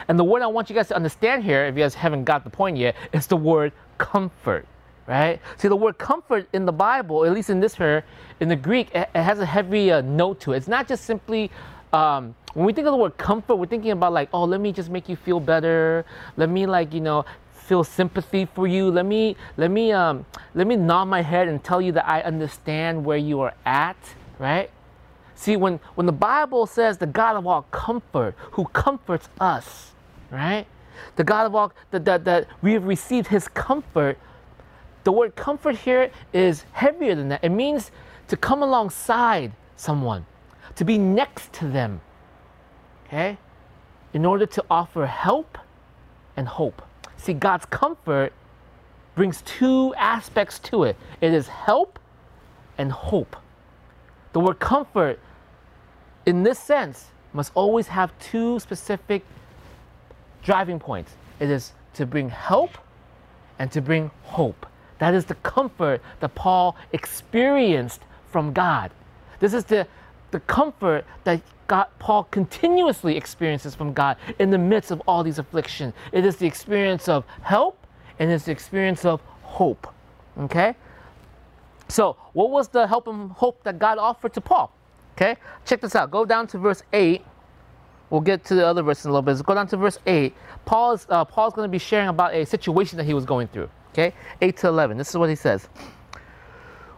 And 0.09 0.19
the 0.19 0.25
word 0.25 0.43
I 0.43 0.47
want 0.47 0.69
you 0.69 0.77
guys 0.77 0.89
to 0.89 0.97
understand 0.97 1.43
here, 1.43 1.65
if 1.65 1.75
you 1.75 1.83
guys 1.83 1.95
haven't 1.95 2.25
got 2.25 2.45
the 2.45 2.51
point 2.51 2.77
yet, 2.77 2.97
is 3.15 3.27
the 3.27 3.37
word 3.37 3.73
comfort, 3.97 4.67
right? 5.07 5.41
See, 5.57 5.69
the 5.69 5.77
word 5.77 5.97
comfort 5.97 6.47
in 6.53 6.67
the 6.67 6.73
Bible, 6.73 7.25
at 7.25 7.33
least 7.33 7.49
in 7.49 7.61
this 7.61 7.75
here, 7.75 8.05
in 8.41 8.49
the 8.51 8.57
Greek, 8.57 8.95
it, 8.95 9.09
has 9.15 9.41
a 9.41 9.47
heavy 9.47 9.91
uh, 9.91 10.03
note 10.03 10.39
to 10.41 10.53
it. 10.53 10.59
It's 10.59 10.69
not 10.69 10.87
just 10.87 11.07
simply, 11.07 11.51
um, 11.95 12.35
when 12.53 12.67
we 12.67 12.75
think 12.75 12.89
of 12.89 12.93
the 12.93 12.99
word 12.99 13.17
comfort, 13.17 13.57
we're 13.57 13.65
thinking 13.65 13.93
about 13.93 14.13
like, 14.13 14.29
oh, 14.35 14.45
let 14.45 14.61
me 14.61 14.71
just 14.71 14.91
make 14.91 15.09
you 15.09 15.17
feel 15.17 15.41
better. 15.41 16.05
Let 16.37 16.51
me 16.51 16.67
like, 16.67 16.93
you 16.93 17.01
know, 17.01 17.25
feel 17.71 17.85
sympathy 17.85 18.47
for 18.47 18.67
you. 18.67 18.91
Let 18.91 19.07
me, 19.07 19.37
let 19.57 19.71
me, 19.71 19.93
um, 19.93 20.27
let 20.55 20.67
me 20.67 20.75
nod 20.75 21.05
my 21.05 21.23
head 21.23 21.47
and 21.47 21.63
tell 21.63 21.81
you 21.81 21.93
that 21.93 22.05
I 22.05 22.21
understand 22.23 23.05
where 23.05 23.17
you 23.17 23.39
are 23.43 23.55
at, 23.65 23.97
right? 24.41 24.69
See, 25.37 25.57
when, 25.57 25.79
when 25.95 26.05
the 26.05 26.19
Bible 26.31 26.67
says 26.67 26.99
the 26.99 27.07
God 27.07 27.37
of 27.37 27.47
all 27.47 27.63
comfort, 27.71 28.35
who 28.55 28.65
comforts 28.65 29.29
us, 29.41 29.93
right? 30.33 30.67
The 31.15 31.23
God 31.23 31.47
of 31.47 31.55
all, 31.55 31.73
that, 31.93 32.05
that, 32.07 32.25
that 32.25 32.49
we 32.61 32.73
have 32.73 32.87
received 32.89 33.29
his 33.29 33.47
comfort, 33.47 34.19
the 35.05 35.13
word 35.13 35.37
comfort 35.37 35.77
here 35.77 36.11
is 36.33 36.65
heavier 36.73 37.15
than 37.15 37.29
that. 37.29 37.45
It 37.45 37.51
means 37.51 37.93
to 38.27 38.37
come 38.37 38.65
alongside 38.65 39.53
someone, 39.77 40.27
to 40.75 40.85
be 40.85 40.99
next 40.99 41.53
to 41.53 41.69
them, 41.69 42.01
okay? 43.07 43.39
In 44.13 44.27
order 44.27 44.47
to 44.47 44.65
offer 44.69 45.07
help 45.07 45.57
and 46.37 46.49
hope. 46.49 46.83
See, 47.21 47.35
God's 47.35 47.67
comfort 47.67 48.33
brings 49.15 49.43
two 49.43 49.95
aspects 49.97 50.59
to 50.59 50.85
it 50.85 50.97
it 51.21 51.33
is 51.33 51.49
help 51.49 51.99
and 52.79 52.91
hope. 52.91 53.37
The 54.33 54.41
word 54.41 54.59
comfort 54.59 55.19
in 56.27 56.43
this 56.43 56.59
sense, 56.59 57.07
must 57.33 57.53
always 57.55 57.89
have 57.89 58.17
two 58.19 58.59
specific 58.61 59.25
driving 60.43 60.79
points. 60.79 61.13
It 61.39 61.51
is 61.51 61.73
to 61.95 62.07
bring 62.07 62.29
help 62.29 62.71
and 63.59 63.71
to 63.73 63.81
bring 63.81 64.11
hope. 64.23 64.67
That 64.99 65.15
is 65.15 65.25
the 65.25 65.35
comfort 65.37 66.03
that 66.21 66.35
Paul 66.35 66.77
experienced 66.93 68.03
from 68.31 68.53
God. 68.53 68.91
This 69.39 69.55
is 69.55 69.65
the, 69.65 69.87
the 70.31 70.41
comfort 70.41 71.05
that 71.25 71.41
God, 71.67 71.87
Paul 71.99 72.25
continuously 72.25 73.17
experiences 73.17 73.75
from 73.75 73.93
God 73.93 74.17
in 74.39 74.51
the 74.51 74.59
midst 74.59 74.91
of 74.91 75.01
all 75.07 75.23
these 75.23 75.39
afflictions. 75.39 75.95
It 76.13 76.25
is 76.25 76.37
the 76.37 76.47
experience 76.47 77.09
of 77.09 77.25
help 77.43 77.87
and 78.19 78.31
it's 78.31 78.45
the 78.47 78.53
experience 78.53 79.05
of 79.05 79.21
hope. 79.43 79.87
Okay? 80.39 80.75
So, 81.89 82.17
what 82.33 82.51
was 82.51 82.69
the 82.69 82.87
help 82.87 83.09
and 83.09 83.31
hope 83.33 83.63
that 83.65 83.79
God 83.79 83.99
offered 83.99 84.33
to 84.35 84.41
Paul? 84.41 84.73
Okay? 85.17 85.37
Check 85.65 85.81
this 85.81 85.95
out. 85.95 86.11
Go 86.11 86.25
down 86.25 86.47
to 86.49 86.59
verse 86.59 86.83
8. 86.93 87.25
We'll 88.11 88.21
get 88.21 88.45
to 88.47 88.55
the 88.55 88.67
other 88.67 88.83
verse 88.83 89.05
in 89.05 89.11
a 89.11 89.13
little 89.13 89.23
bit. 89.23 89.45
go 89.45 89.55
down 89.55 89.69
to 89.69 89.77
verse 89.77 89.99
8. 90.07 90.35
Paul's, 90.65 91.07
uh, 91.09 91.25
Paul's 91.25 91.55
going 91.55 91.69
to 91.69 91.71
be 91.71 91.79
sharing 91.79 92.09
about 92.09 92.35
a 92.35 92.45
situation 92.45 92.97
that 92.97 93.05
he 93.05 93.15
was 93.15 93.25
going 93.25 93.49
through. 93.49 93.69
Okay? 93.93 94.13
8 94.41 94.57
to 94.59 94.69
11. 94.69 94.99
This 94.99 95.11
is 95.11 95.17
what 95.17 95.29
he 95.29 95.37
says. 95.37 95.69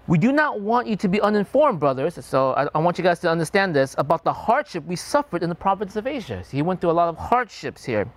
We 0.08 0.18
do 0.18 0.32
not 0.32 0.60
want 0.60 0.88
you 0.88 0.96
to 0.96 1.08
be 1.08 1.20
uninformed, 1.20 1.78
brothers. 1.78 2.24
So 2.24 2.52
I, 2.54 2.68
I, 2.74 2.78
want 2.78 2.98
you 2.98 3.04
guys 3.04 3.20
to 3.20 3.30
understand 3.30 3.74
this 3.74 3.94
about 3.98 4.24
the 4.24 4.32
hardship 4.32 4.84
we 4.84 4.96
suffered 4.96 5.44
in 5.44 5.48
the 5.48 5.54
province 5.54 5.94
of 5.94 6.08
Asia. 6.08 6.42
So 6.42 6.50
he 6.56 6.62
went 6.62 6.80
through 6.80 6.90
a 6.90 6.98
lot 7.00 7.08
of 7.08 7.16
hardships 7.16 7.84
here. 7.84 8.10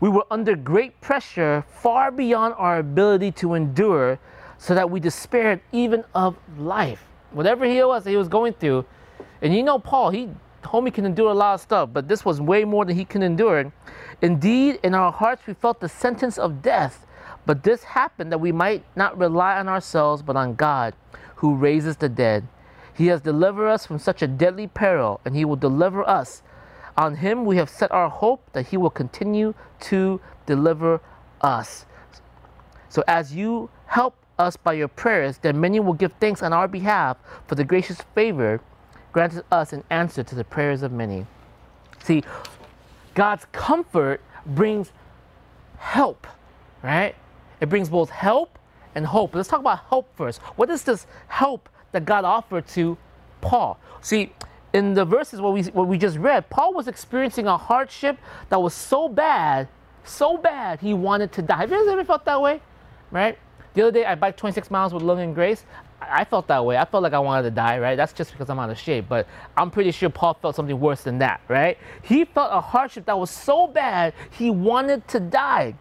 We 0.00 0.10
were 0.10 0.26
under 0.30 0.54
great 0.54 1.00
pressure, 1.00 1.64
far 1.66 2.10
beyond 2.10 2.54
our 2.58 2.78
ability 2.78 3.32
to 3.32 3.54
endure, 3.54 4.18
so 4.58 4.74
that 4.74 4.90
we 4.90 5.00
despaired 5.00 5.60
even 5.72 6.04
of 6.14 6.36
life. 6.58 7.06
Whatever 7.32 7.64
he 7.64 7.82
was, 7.82 8.04
he 8.04 8.16
was 8.16 8.28
going 8.28 8.52
through, 8.52 8.84
and 9.40 9.54
you 9.54 9.62
know, 9.62 9.78
Paul, 9.78 10.10
he 10.10 10.28
homie 10.62 10.92
can 10.92 11.06
endure 11.06 11.30
a 11.30 11.34
lot 11.34 11.54
of 11.54 11.60
stuff, 11.60 11.90
but 11.92 12.08
this 12.08 12.24
was 12.24 12.40
way 12.40 12.64
more 12.64 12.84
than 12.84 12.96
he 12.96 13.04
can 13.04 13.22
endure. 13.22 13.72
Indeed, 14.22 14.80
in 14.82 14.94
our 14.94 15.12
hearts 15.12 15.46
we 15.46 15.54
felt 15.54 15.80
the 15.80 15.88
sentence 15.88 16.38
of 16.38 16.62
death, 16.62 17.06
but 17.46 17.62
this 17.62 17.84
happened 17.84 18.32
that 18.32 18.38
we 18.38 18.52
might 18.52 18.84
not 18.96 19.18
rely 19.18 19.58
on 19.58 19.68
ourselves, 19.68 20.22
but 20.22 20.36
on 20.36 20.54
God, 20.54 20.94
who 21.36 21.54
raises 21.54 21.96
the 21.96 22.08
dead. 22.08 22.46
He 22.94 23.08
has 23.08 23.20
delivered 23.20 23.68
us 23.68 23.86
from 23.86 23.98
such 23.98 24.22
a 24.22 24.26
deadly 24.26 24.66
peril, 24.66 25.20
and 25.24 25.34
he 25.34 25.44
will 25.44 25.56
deliver 25.56 26.08
us. 26.08 26.42
On 26.96 27.16
him 27.16 27.44
we 27.44 27.56
have 27.56 27.68
set 27.68 27.90
our 27.90 28.08
hope 28.08 28.48
that 28.52 28.68
he 28.68 28.76
will 28.76 28.90
continue 28.90 29.54
to 29.80 30.20
deliver 30.46 31.00
us. 31.40 31.86
So 32.88 33.02
as 33.08 33.34
you 33.34 33.68
help 33.86 34.14
us 34.38 34.56
by 34.56 34.74
your 34.74 34.88
prayers, 34.88 35.38
then 35.38 35.60
many 35.60 35.80
will 35.80 35.94
give 35.94 36.12
thanks 36.20 36.42
on 36.42 36.52
our 36.52 36.68
behalf 36.68 37.16
for 37.46 37.56
the 37.56 37.64
gracious 37.64 37.98
favor 38.14 38.60
granted 39.12 39.44
us 39.50 39.72
in 39.72 39.82
answer 39.90 40.22
to 40.22 40.34
the 40.34 40.44
prayers 40.44 40.82
of 40.82 40.92
many. 40.92 41.26
See, 42.02 42.22
God's 43.14 43.46
comfort 43.52 44.20
brings 44.44 44.92
help, 45.78 46.26
right? 46.82 47.14
It 47.64 47.70
brings 47.70 47.88
both 47.88 48.10
help 48.10 48.58
and 48.94 49.06
hope. 49.06 49.34
Let's 49.34 49.48
talk 49.48 49.60
about 49.60 49.86
help 49.88 50.14
first. 50.14 50.42
What 50.56 50.68
is 50.68 50.82
this 50.82 51.06
help 51.28 51.70
that 51.92 52.04
God 52.04 52.26
offered 52.26 52.68
to 52.68 52.98
Paul? 53.40 53.80
See, 54.02 54.34
in 54.74 54.92
the 54.92 55.06
verses 55.06 55.40
what 55.40 55.54
we, 55.54 55.62
what 55.62 55.88
we 55.88 55.96
just 55.96 56.18
read, 56.18 56.50
Paul 56.50 56.74
was 56.74 56.88
experiencing 56.88 57.46
a 57.46 57.56
hardship 57.56 58.18
that 58.50 58.60
was 58.60 58.74
so 58.74 59.08
bad, 59.08 59.66
so 60.04 60.36
bad, 60.36 60.78
he 60.78 60.92
wanted 60.92 61.32
to 61.32 61.40
die. 61.40 61.56
Have 61.56 61.70
you 61.70 61.90
ever 61.90 62.04
felt 62.04 62.26
that 62.26 62.38
way? 62.42 62.60
Right? 63.10 63.38
The 63.72 63.80
other 63.80 63.92
day, 63.92 64.04
I 64.04 64.14
biked 64.14 64.38
26 64.38 64.70
miles 64.70 64.92
with 64.92 65.02
Love 65.02 65.16
and 65.16 65.34
Grace. 65.34 65.64
I 66.02 66.26
felt 66.26 66.46
that 66.48 66.62
way. 66.62 66.76
I 66.76 66.84
felt 66.84 67.02
like 67.02 67.14
I 67.14 67.18
wanted 67.18 67.44
to 67.44 67.50
die, 67.50 67.78
right? 67.78 67.96
That's 67.96 68.12
just 68.12 68.32
because 68.32 68.50
I'm 68.50 68.58
out 68.58 68.68
of 68.68 68.78
shape. 68.78 69.06
But 69.08 69.26
I'm 69.56 69.70
pretty 69.70 69.90
sure 69.90 70.10
Paul 70.10 70.34
felt 70.34 70.54
something 70.54 70.78
worse 70.78 71.00
than 71.00 71.16
that, 71.20 71.40
right? 71.48 71.78
He 72.02 72.26
felt 72.26 72.50
a 72.52 72.60
hardship 72.60 73.06
that 73.06 73.18
was 73.18 73.30
so 73.30 73.66
bad, 73.66 74.12
he 74.32 74.50
wanted 74.50 75.08
to 75.08 75.18
die. 75.18 75.74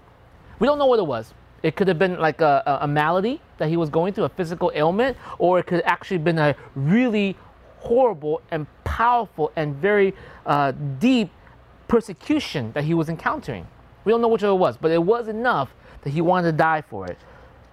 We 0.59 0.65
don't 0.65 0.77
know 0.77 0.85
what 0.85 0.99
it 0.99 1.05
was. 1.05 1.33
It 1.63 1.77
could 1.77 1.87
have 1.87 1.97
been 1.97 2.19
like 2.19 2.41
a, 2.41 2.79
a 2.81 2.87
malady 2.87 3.41
that 3.57 3.69
he 3.69 3.77
was 3.77 3.89
going 3.89 4.13
through, 4.13 4.25
a 4.25 4.29
physical 4.29 4.71
ailment, 4.75 5.17
or 5.39 5.59
it 5.59 5.63
could 5.65 5.75
have 5.75 5.91
actually 5.91 6.17
been 6.17 6.37
a 6.37 6.55
really 6.75 7.37
horrible 7.79 8.41
and 8.51 8.67
powerful 8.83 9.51
and 9.55 9.75
very 9.75 10.13
uh, 10.45 10.71
deep 10.99 11.31
persecution 11.87 12.71
that 12.73 12.83
he 12.83 12.93
was 12.93 13.07
encountering. 13.07 13.65
We 14.03 14.11
don't 14.11 14.21
know 14.21 14.27
which 14.27 14.43
it 14.43 14.51
was, 14.51 14.75
but 14.75 14.91
it 14.91 15.01
was 15.01 15.29
enough 15.29 15.73
that 16.01 16.09
he 16.09 16.19
wanted 16.21 16.51
to 16.51 16.57
die 16.57 16.81
for 16.81 17.07
it, 17.07 17.17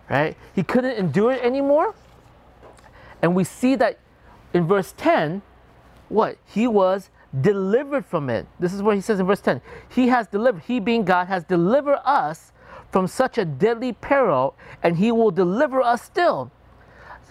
right? 0.08 0.36
He 0.54 0.62
couldn't 0.62 0.96
endure 0.96 1.32
it 1.32 1.42
anymore, 1.42 1.94
and 3.22 3.34
we 3.34 3.42
see 3.42 3.74
that 3.76 3.98
in 4.54 4.66
verse 4.66 4.94
10, 4.96 5.42
what? 6.08 6.38
He 6.46 6.66
was 6.66 7.10
delivered 7.40 8.04
from 8.06 8.30
it. 8.30 8.46
This 8.58 8.72
is 8.72 8.82
what 8.82 8.94
he 8.96 9.00
says 9.00 9.20
in 9.20 9.26
verse 9.26 9.40
10. 9.40 9.60
He 9.88 10.08
has 10.08 10.26
delivered, 10.28 10.62
he 10.66 10.80
being 10.80 11.04
God, 11.04 11.26
has 11.26 11.44
delivered 11.44 11.98
us 12.04 12.52
from 12.90 13.06
such 13.06 13.38
a 13.38 13.44
deadly 13.44 13.92
peril, 13.92 14.54
and 14.82 14.96
he 14.96 15.12
will 15.12 15.30
deliver 15.30 15.80
us 15.80 16.02
still. 16.02 16.50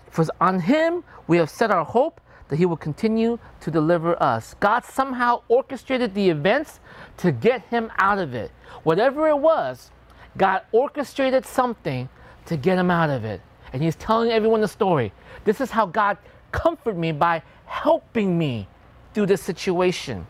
For 0.10 0.26
on 0.40 0.62
him 0.62 1.04
we 1.28 1.38
have 1.38 1.50
set 1.50 1.72
our 1.72 1.86
hope 1.86 2.22
that 2.48 2.58
he 2.58 2.66
will 2.66 2.78
continue 2.78 3.38
to 3.62 3.72
deliver 3.72 4.22
us. 4.22 4.56
God 4.60 4.84
somehow 4.84 5.44
orchestrated 5.48 6.16
the 6.16 6.30
events 6.30 6.80
to 7.18 7.32
get 7.32 7.62
him 7.68 7.92
out 7.98 8.18
of 8.18 8.34
it. 8.34 8.52
Whatever 8.84 9.28
it 9.28 9.38
was, 9.38 9.92
God 10.36 10.64
orchestrated 10.72 11.46
something 11.46 12.10
to 12.46 12.58
get 12.58 12.78
him 12.78 12.90
out 12.90 13.10
of 13.10 13.24
it. 13.24 13.42
And 13.72 13.84
he's 13.84 13.96
telling 13.96 14.32
everyone 14.32 14.62
the 14.62 14.68
story. 14.68 15.14
This 15.44 15.62
is 15.62 15.70
how 15.70 15.86
God 15.86 16.18
comforted 16.52 17.00
me 17.00 17.12
by 17.12 17.44
helping 17.66 18.38
me 18.38 18.68
through 19.14 19.28
this 19.28 19.42
situation. 19.44 20.26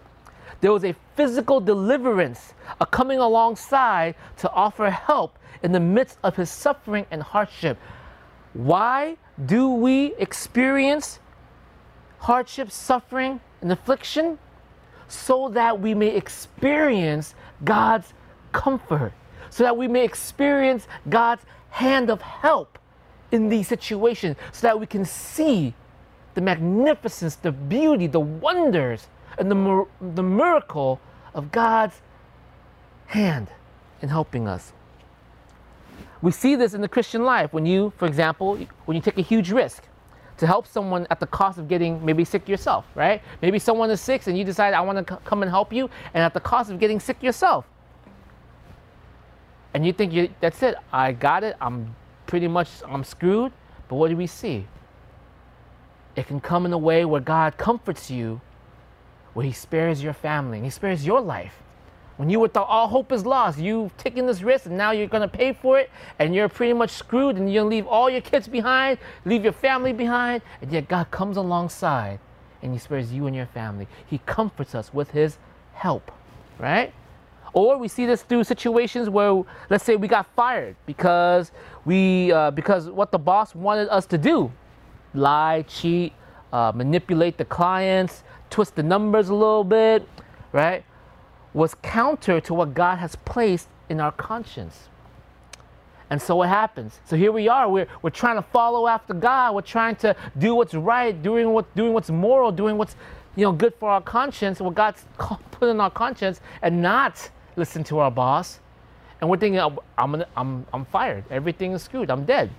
There 0.62 0.74
was 0.74 0.84
a 0.84 0.96
physical 1.16 1.60
deliverance, 1.60 2.54
a 2.82 2.86
coming 2.86 3.20
alongside 3.20 4.16
to 4.38 4.52
offer 4.52 4.90
help 4.90 5.38
in 5.64 5.72
the 5.72 5.80
midst 5.80 6.18
of 6.24 6.36
his 6.36 6.50
suffering 6.50 7.06
and 7.12 7.22
hardship. 7.22 7.78
Why 8.54 9.18
do 9.46 9.70
we 9.70 10.14
experience 10.16 11.20
hardship, 12.20 12.72
suffering, 12.72 13.40
and 13.62 13.72
affliction? 13.72 14.38
So 15.08 15.50
that 15.50 15.80
we 15.80 15.94
may 15.94 16.16
experience 16.16 17.36
God's 17.64 18.14
comfort, 18.52 19.14
so 19.50 19.64
that 19.64 19.78
we 19.78 19.88
may 19.88 20.04
experience 20.04 20.88
God's 21.10 21.44
hand 21.70 22.10
of 22.10 22.22
help 22.22 22.78
in 23.32 23.50
these 23.50 23.68
situations, 23.68 24.38
so 24.52 24.68
that 24.68 24.80
we 24.80 24.88
can 24.88 25.06
see 25.06 25.74
the 26.34 26.42
magnificence, 26.42 27.36
the 27.36 27.52
beauty, 27.52 28.08
the 28.08 28.20
wonders, 28.20 29.08
and 29.40 29.50
the, 29.50 29.86
the 30.14 30.24
miracle 30.24 31.00
of 31.34 31.52
God's 31.52 32.02
hand 33.08 33.48
in 34.02 34.10
helping 34.10 34.48
us. 34.48 34.74
We 36.22 36.32
see 36.32 36.56
this 36.56 36.74
in 36.74 36.82
the 36.82 36.88
Christian 36.88 37.24
life 37.24 37.54
when 37.54 37.66
you, 37.66 37.94
for 37.98 38.06
example, 38.06 38.58
when 38.86 38.96
you 38.96 39.02
take 39.02 39.18
a 39.18 39.22
huge 39.22 39.52
risk 39.52 39.84
to 40.38 40.48
help 40.48 40.68
someone 40.68 41.08
at 41.10 41.20
the 41.20 41.28
cost 41.28 41.58
of 41.58 41.68
getting 41.68 42.04
maybe 42.04 42.24
sick 42.24 42.48
yourself, 42.48 42.86
right? 42.96 43.22
Maybe 43.42 43.60
someone 43.60 43.90
is 43.90 44.02
sick 44.02 44.26
and 44.28 44.38
you 44.38 44.44
decide, 44.44 44.74
I 44.74 44.82
want 44.82 45.06
to 45.06 45.18
come 45.18 45.42
and 45.42 45.50
help 45.50 45.74
you, 45.74 45.90
and 46.14 46.24
at 46.24 46.34
the 46.34 46.40
cost 46.40 46.70
of 46.70 46.80
getting 46.80 47.00
sick 47.00 47.22
yourself. 47.24 47.66
And 49.74 49.86
you 49.86 49.94
think 49.94 50.14
you, 50.14 50.30
that's 50.40 50.64
it, 50.64 50.76
I 50.92 51.12
got 51.12 51.44
it, 51.44 51.56
I'm 51.62 51.96
pretty 52.26 52.48
much, 52.48 52.70
I'm 52.88 53.04
screwed. 53.04 53.52
But 53.88 53.96
what 53.96 54.10
do 54.10 54.18
we 54.18 54.28
see? 54.28 54.68
It 56.16 56.28
can 56.28 56.40
come 56.40 56.66
in 56.66 56.74
a 56.74 56.78
way 56.78 57.06
where 57.06 57.22
God 57.22 57.58
comforts 57.58 58.12
you, 58.12 58.40
where 59.34 59.46
He 59.46 59.52
spares 59.52 60.04
your 60.04 60.14
family, 60.14 60.58
and 60.58 60.66
He 60.66 60.72
spares 60.72 61.06
your 61.06 61.22
life. 61.22 61.54
When 62.20 62.30
you 62.30 62.46
thought 62.50 62.68
all 62.68 62.90
hope 62.90 63.14
is 63.14 63.26
lost, 63.26 63.60
you've 63.60 63.96
taken 63.96 64.26
this 64.26 64.42
risk 64.42 64.66
and 64.66 64.78
now 64.78 64.92
you're 64.92 65.08
going 65.08 65.22
to 65.22 65.28
pay 65.30 65.54
for 65.54 65.80
it 65.80 65.90
and 66.20 66.36
you're 66.36 66.50
pretty 66.50 66.74
much 66.74 66.90
screwed 66.90 67.38
and 67.38 67.50
you're 67.50 67.64
going 67.64 67.72
to 67.72 67.76
leave 67.78 67.88
all 67.88 68.10
your 68.10 68.20
kids 68.20 68.46
behind, 68.46 68.98
leave 69.24 69.46
your 69.46 69.54
family 69.54 69.94
behind, 69.94 70.42
and 70.62 70.70
yet 70.70 70.90
God 70.90 71.10
comes 71.12 71.38
alongside 71.38 72.20
and 72.62 72.74
He 72.74 72.78
spares 72.78 73.14
you 73.14 73.28
and 73.28 73.34
your 73.34 73.46
family. 73.46 73.88
He 74.06 74.18
comforts 74.26 74.76
us 74.76 74.94
with 74.94 75.12
His 75.12 75.38
help, 75.72 76.12
right? 76.58 76.94
Or 77.54 77.78
we 77.78 77.88
see 77.88 78.06
this 78.06 78.22
through 78.24 78.44
situations 78.44 79.10
where, 79.10 79.42
let's 79.70 79.86
say, 79.86 79.96
we 79.96 80.10
got 80.10 80.28
fired 80.36 80.76
because 80.86 81.54
we 81.86 82.34
uh, 82.34 82.52
because 82.52 82.90
what 82.90 83.12
the 83.12 83.18
boss 83.18 83.56
wanted 83.56 83.88
us 83.88 84.06
to 84.08 84.18
do, 84.18 84.52
lie, 85.14 85.64
cheat, 85.70 86.12
uh, 86.52 86.74
manipulate 86.76 87.38
the 87.38 87.46
clients, 87.46 88.24
twist 88.50 88.76
the 88.76 88.84
numbers 88.84 89.30
a 89.30 89.36
little 89.36 89.64
bit, 89.64 90.08
right? 90.52 90.84
was 91.54 91.76
counter 91.82 92.40
to 92.42 92.54
what 92.54 92.74
God 92.74 92.98
has 92.98 93.16
placed 93.18 93.68
in 93.90 94.00
our 94.00 94.12
conscience. 94.12 94.90
And 96.10 96.22
so 96.22 96.38
what 96.38 96.50
happens? 96.50 97.00
So 97.06 97.16
here 97.16 97.32
we 97.32 97.48
are. 97.48 97.70
We're, 97.70 97.88
we're 98.02 98.10
trying 98.10 98.36
to 98.36 98.42
follow 98.42 98.88
after 98.88 99.14
God. 99.14 99.56
We're 99.56 99.62
trying 99.62 99.96
to 99.98 100.16
do 100.38 100.56
what's 100.56 100.74
right, 100.74 101.22
doing 101.22 101.52
what 101.52 101.74
doing 101.76 101.94
what's 101.94 102.10
moral, 102.10 102.52
doing 102.52 102.78
what's 102.78 102.96
you 103.36 103.44
know 103.44 103.52
good 103.52 103.74
for 103.80 103.90
our 103.90 104.02
conscience, 104.02 104.60
what 104.60 104.74
God's 104.76 105.06
put 105.52 105.70
in 105.70 105.80
our 105.80 105.92
conscience, 105.92 106.42
and 106.64 106.82
not 106.82 107.30
listen 107.56 107.84
to 107.86 108.00
our 108.00 108.10
boss. 108.10 108.60
And 109.22 109.30
we're 109.30 109.38
thinking, 109.38 109.60
oh, 109.60 109.84
I'm, 109.98 110.16
I'm, 110.16 110.26
I'm, 110.38 110.66
I'm 110.74 110.86
fired. 110.86 111.26
Everything 111.30 111.74
is 111.74 111.84
screwed. 111.84 112.10
I'm 112.10 112.26
dead. 112.26 112.50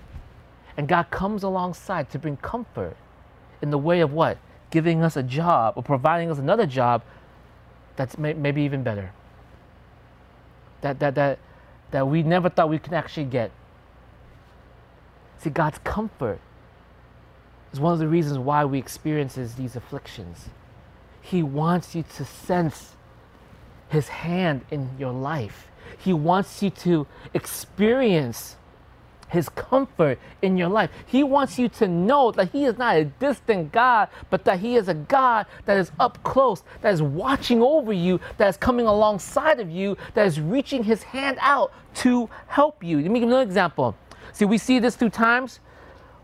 And 0.77 0.87
God 0.87 1.09
comes 1.09 1.43
alongside 1.43 2.09
to 2.11 2.19
bring 2.19 2.37
comfort 2.37 2.95
in 3.61 3.71
the 3.71 3.77
way 3.77 4.01
of 4.01 4.13
what? 4.13 4.37
Giving 4.71 5.03
us 5.03 5.15
a 5.15 5.23
job 5.23 5.75
or 5.77 5.83
providing 5.83 6.31
us 6.31 6.39
another 6.39 6.65
job 6.65 7.03
that's 7.95 8.17
may, 8.17 8.33
maybe 8.33 8.63
even 8.63 8.83
better. 8.83 9.11
That, 10.81 10.99
that, 10.99 11.15
that, 11.15 11.39
that 11.91 12.07
we 12.07 12.23
never 12.23 12.49
thought 12.49 12.69
we 12.69 12.79
could 12.79 12.93
actually 12.93 13.25
get. 13.25 13.51
See, 15.37 15.49
God's 15.49 15.77
comfort 15.79 16.39
is 17.73 17.79
one 17.79 17.93
of 17.93 17.99
the 17.99 18.07
reasons 18.07 18.37
why 18.37 18.65
we 18.65 18.79
experience 18.79 19.35
these 19.35 19.75
afflictions. 19.75 20.49
He 21.21 21.43
wants 21.43 21.95
you 21.95 22.03
to 22.17 22.25
sense 22.25 22.95
His 23.89 24.07
hand 24.07 24.61
in 24.71 24.89
your 24.97 25.11
life. 25.11 25.67
He 25.97 26.13
wants 26.13 26.63
you 26.63 26.69
to 26.69 27.07
experience 27.33 28.55
his 29.31 29.47
comfort 29.47 30.19
in 30.41 30.57
your 30.57 30.67
life. 30.67 30.89
He 31.05 31.23
wants 31.23 31.57
you 31.57 31.69
to 31.69 31.87
know 31.87 32.31
that 32.31 32.51
He 32.51 32.65
is 32.65 32.77
not 32.77 32.97
a 32.97 33.05
distant 33.05 33.71
God, 33.71 34.09
but 34.29 34.43
that 34.43 34.59
He 34.59 34.75
is 34.75 34.89
a 34.89 34.93
God 34.93 35.45
that 35.65 35.77
is 35.77 35.91
up 35.99 36.21
close, 36.23 36.63
that 36.81 36.93
is 36.93 37.01
watching 37.01 37.61
over 37.61 37.93
you, 37.93 38.19
that 38.37 38.49
is 38.49 38.57
coming 38.57 38.87
alongside 38.87 39.61
of 39.61 39.71
you, 39.71 39.95
that 40.15 40.27
is 40.27 40.41
reaching 40.41 40.83
His 40.83 41.01
hand 41.03 41.37
out 41.39 41.71
to 41.95 42.29
help 42.47 42.83
you. 42.83 42.97
Let 43.01 43.09
me 43.09 43.21
give 43.21 43.29
you 43.29 43.35
another 43.35 43.49
example. 43.49 43.95
See, 44.33 44.45
we 44.45 44.57
see 44.57 44.79
this 44.79 44.97
through 44.97 45.11
times 45.11 45.61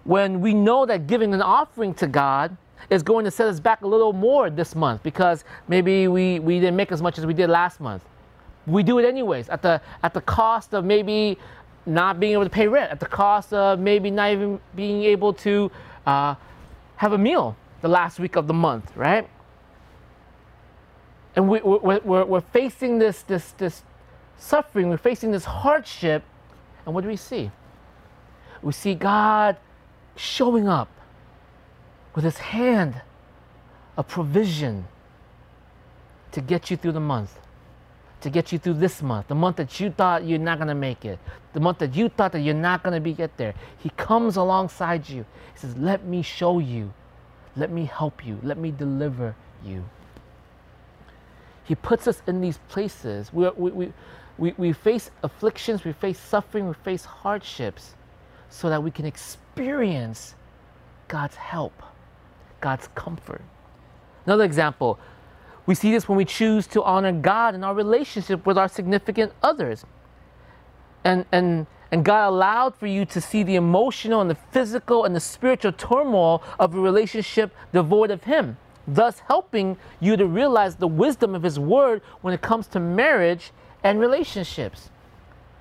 when 0.03 0.41
we 0.41 0.53
know 0.53 0.85
that 0.85 1.07
giving 1.07 1.33
an 1.33 1.41
offering 1.41 1.93
to 1.95 2.07
God 2.07 2.57
is 2.89 3.03
going 3.03 3.23
to 3.23 3.31
set 3.31 3.47
us 3.47 3.59
back 3.59 3.81
a 3.83 3.87
little 3.87 4.13
more 4.13 4.49
this 4.49 4.75
month 4.75 5.01
because 5.03 5.45
maybe 5.69 6.09
we, 6.09 6.39
we 6.39 6.59
didn't 6.59 6.75
make 6.75 6.91
as 6.91 7.01
much 7.01 7.17
as 7.17 7.25
we 7.25 7.33
did 7.33 7.49
last 7.49 7.79
month. 7.79 8.03
We 8.65 8.83
do 8.83 8.99
it 8.99 9.05
anyways 9.05 9.47
at 9.47 9.61
the 9.61 9.81
at 10.03 10.13
the 10.13 10.19
cost 10.19 10.73
of 10.73 10.83
maybe 10.83 11.37
not 11.87 12.19
being 12.19 12.33
able 12.33 12.43
to 12.43 12.49
pay 12.49 12.67
rent, 12.67 12.91
at 12.91 12.99
the 12.99 13.05
cost 13.05 13.53
of 13.53 13.79
maybe 13.79 14.11
not 14.11 14.31
even 14.31 14.59
being 14.75 15.03
able 15.03 15.33
to 15.33 15.71
uh, 16.05 16.35
have 16.97 17.13
a 17.13 17.17
meal 17.17 17.55
the 17.81 17.87
last 17.87 18.19
week 18.19 18.35
of 18.35 18.47
the 18.47 18.53
month, 18.53 18.91
right? 18.95 19.27
And 21.35 21.47
we, 21.47 21.61
we're, 21.61 21.99
we're, 21.99 22.25
we're 22.25 22.41
facing 22.41 22.99
this, 22.99 23.21
this, 23.21 23.51
this 23.53 23.83
suffering, 24.37 24.89
we're 24.89 24.97
facing 24.97 25.31
this 25.31 25.45
hardship, 25.45 26.23
and 26.85 26.93
what 26.93 27.01
do 27.01 27.07
we 27.07 27.15
see? 27.15 27.51
We 28.61 28.73
see 28.73 28.95
God 28.95 29.57
showing 30.15 30.67
up 30.67 30.89
with 32.15 32.25
his 32.25 32.37
hand 32.37 33.01
of 33.95 34.07
provision 34.07 34.87
to 36.31 36.41
get 36.41 36.69
you 36.69 36.77
through 36.77 36.91
the 36.91 36.99
month 36.99 37.39
to 38.21 38.29
get 38.29 38.51
you 38.51 38.57
through 38.57 38.73
this 38.73 39.01
month, 39.01 39.27
the 39.27 39.35
month 39.35 39.57
that 39.57 39.79
you 39.79 39.91
thought 39.91 40.25
you're 40.25 40.39
not 40.39 40.57
going 40.57 40.67
to 40.67 40.75
make 40.75 41.05
it, 41.05 41.19
the 41.53 41.59
month 41.59 41.77
that 41.79 41.95
you 41.95 42.09
thought 42.09 42.31
that 42.31 42.41
you're 42.41 42.53
not 42.55 42.83
going 42.83 42.93
to 42.93 42.99
be 42.99 43.13
get 43.13 43.37
there. 43.37 43.53
He 43.77 43.89
comes 43.91 44.37
alongside 44.37 45.07
you. 45.07 45.25
He 45.53 45.59
says, 45.59 45.77
"Let 45.77 46.05
me 46.05 46.21
show 46.21 46.59
you. 46.59 46.93
Let 47.55 47.71
me 47.71 47.85
help 47.85 48.25
you. 48.25 48.39
Let 48.43 48.57
me 48.57 48.71
deliver 48.71 49.35
you." 49.63 49.85
He 51.63 51.75
puts 51.75 52.07
us 52.07 52.21
in 52.27 52.39
these 52.41 52.59
places. 52.69 53.33
We, 53.33 53.49
we, 53.49 53.71
we, 53.71 53.93
we, 54.37 54.53
we 54.57 54.73
face 54.73 55.11
afflictions, 55.21 55.83
we 55.83 55.91
face 55.91 56.17
suffering, 56.17 56.67
we 56.67 56.73
face 56.75 57.03
hardships 57.03 57.95
so 58.49 58.69
that 58.69 58.81
we 58.81 58.89
can 58.89 59.05
experience 59.05 60.35
God's 61.09 61.35
help, 61.35 61.83
God's 62.61 62.87
comfort. 62.95 63.41
Another 64.25 64.45
example 64.45 64.97
we 65.67 65.75
see 65.75 65.91
this 65.91 66.07
when 66.07 66.17
we 66.17 66.25
choose 66.25 66.65
to 66.67 66.81
honor 66.81 67.11
God 67.11 67.53
in 67.53 67.63
our 67.63 67.75
relationship 67.75 68.45
with 68.45 68.57
our 68.57 68.69
significant 68.69 69.33
others. 69.43 69.85
And, 71.03 71.25
and, 71.31 71.67
and 71.91 72.03
God 72.03 72.29
allowed 72.29 72.75
for 72.75 72.87
you 72.87 73.05
to 73.05 73.21
see 73.21 73.43
the 73.43 73.55
emotional 73.55 74.21
and 74.21 74.29
the 74.29 74.37
physical 74.51 75.03
and 75.03 75.15
the 75.15 75.19
spiritual 75.19 75.73
turmoil 75.73 76.41
of 76.57 76.73
a 76.73 76.79
relationship 76.79 77.53
devoid 77.73 78.11
of 78.11 78.23
Him, 78.23 78.57
thus 78.87 79.19
helping 79.27 79.77
you 79.99 80.15
to 80.17 80.25
realize 80.25 80.77
the 80.77 80.87
wisdom 80.87 81.35
of 81.35 81.43
His 81.43 81.59
Word 81.59 82.01
when 82.21 82.33
it 82.33 82.41
comes 82.41 82.67
to 82.67 82.79
marriage 82.79 83.51
and 83.83 83.99
relationships. 83.99 84.89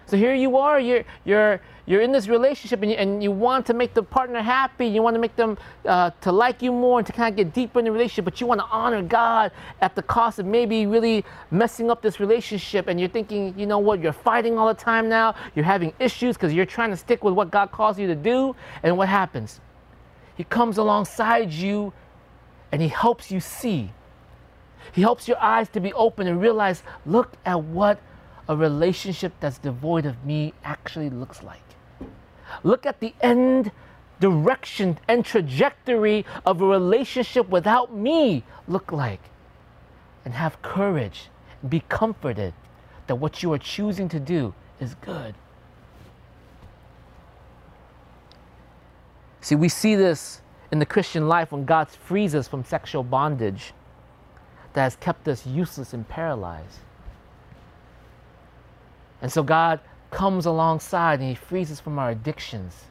So 0.07 0.17
here 0.17 0.35
you 0.35 0.57
are, 0.57 0.79
you're, 0.79 1.03
you're, 1.25 1.61
you're 1.85 2.01
in 2.01 2.13
this 2.13 2.29
relationship 2.29 2.81
and 2.83 2.93
you, 2.93 2.97
and 2.97 3.23
you 3.23 3.33
want 3.33 3.67
to 3.67 3.75
make 3.75 3.93
the 3.93 4.05
partner 4.05 4.41
happy, 4.41 4.87
you 4.87 5.03
want 5.03 5.15
to 5.15 5.21
make 5.21 5.35
them 5.35 5.59
uh, 5.85 6.11
to 6.21 6.31
like 6.31 6.63
you 6.63 6.71
more 6.71 6.99
and 7.01 7.07
to 7.07 7.13
kind 7.13 7.33
of 7.33 7.37
get 7.37 7.53
deeper 7.53 7.81
in 7.81 7.87
the 7.87 7.91
relationship, 7.91 8.25
but 8.25 8.41
you 8.41 8.47
want 8.47 8.61
to 8.61 8.67
honor 8.67 9.03
God 9.03 9.51
at 9.81 9.97
the 9.97 10.03
cost 10.03 10.39
of 10.39 10.47
maybe 10.47 10.87
really 10.87 11.25
messing 11.51 11.91
up 11.91 12.03
this 12.03 12.21
relationship. 12.21 12.87
And 12.87 13.01
you're 13.01 13.09
thinking, 13.09 13.53
you 13.59 13.67
know 13.67 13.79
what, 13.79 14.01
you're 14.01 14.13
fighting 14.13 14.59
all 14.59 14.69
the 14.69 14.75
time 14.75 15.09
now, 15.09 15.35
you're 15.57 15.65
having 15.65 15.93
issues 15.99 16.37
because 16.37 16.53
you're 16.53 16.67
trying 16.67 16.91
to 16.91 16.97
stick 16.97 17.25
with 17.25 17.35
what 17.35 17.51
God 17.51 17.73
calls 17.73 17.99
you 17.99 18.07
to 18.07 18.15
do. 18.17 18.55
And 18.85 18.97
what 18.97 19.09
happens? 19.09 19.61
He 20.37 20.45
comes 20.45 20.79
alongside 20.79 21.53
you 21.53 21.93
and 22.71 22.81
he 22.81 22.89
helps 22.89 23.33
you 23.33 23.41
see. 23.41 23.91
He 24.93 25.03
helps 25.03 25.27
your 25.27 25.39
eyes 25.43 25.69
to 25.71 25.81
be 25.81 25.93
open 25.95 26.29
and 26.29 26.41
realize, 26.41 26.85
look 27.05 27.33
at 27.45 27.61
what 27.61 27.99
a 28.49 28.57
relationship 28.57 29.33
that's 29.41 29.59
devoid 29.59 30.07
of 30.07 30.25
me 30.25 30.55
actually 30.65 31.11
looks 31.11 31.43
like. 31.43 31.63
Look 32.63 32.87
at 32.87 33.01
the 33.01 33.15
end 33.21 33.73
direction 34.21 34.99
and 35.09 35.25
trajectory 35.25 36.25
of 36.45 36.61
a 36.61 36.67
relationship 36.67 37.49
without 37.49 37.95
me 37.95 38.45
look 38.69 38.93
like. 38.93 39.21
And 40.25 40.35
have 40.35 40.61
courage, 40.63 41.29
and 41.61 41.71
be 41.71 41.81
comforted 41.89 42.55
that 43.07 43.17
what 43.17 43.43
you 43.43 43.53
are 43.53 43.59
choosing 43.59 44.09
to 44.09 44.19
do 44.19 44.55
is 44.81 44.95
good. 44.97 45.35
See, 49.41 49.55
we 49.55 49.69
see 49.69 49.95
this 49.95 50.41
in 50.73 50.81
the 50.81 50.87
Christian 50.87 51.29
life 51.29 51.53
when 51.53 51.65
God 51.65 51.89
frees 51.89 52.35
us 52.35 52.49
from 52.49 52.65
sexual 52.65 53.05
bondage 53.05 53.73
that 54.73 54.83
has 54.83 54.97
kept 54.97 55.29
us 55.29 55.47
useless 55.47 55.93
and 55.93 56.09
paralyzed. 56.09 56.81
And 59.23 59.33
so 59.33 59.43
God 59.43 59.81
comes 60.11 60.47
alongside 60.47 61.21
and 61.21 61.29
He 61.29 61.35
frees 61.35 61.71
us 61.71 61.81
from 61.81 61.99
our 61.99 62.11
addictions. 62.11 62.87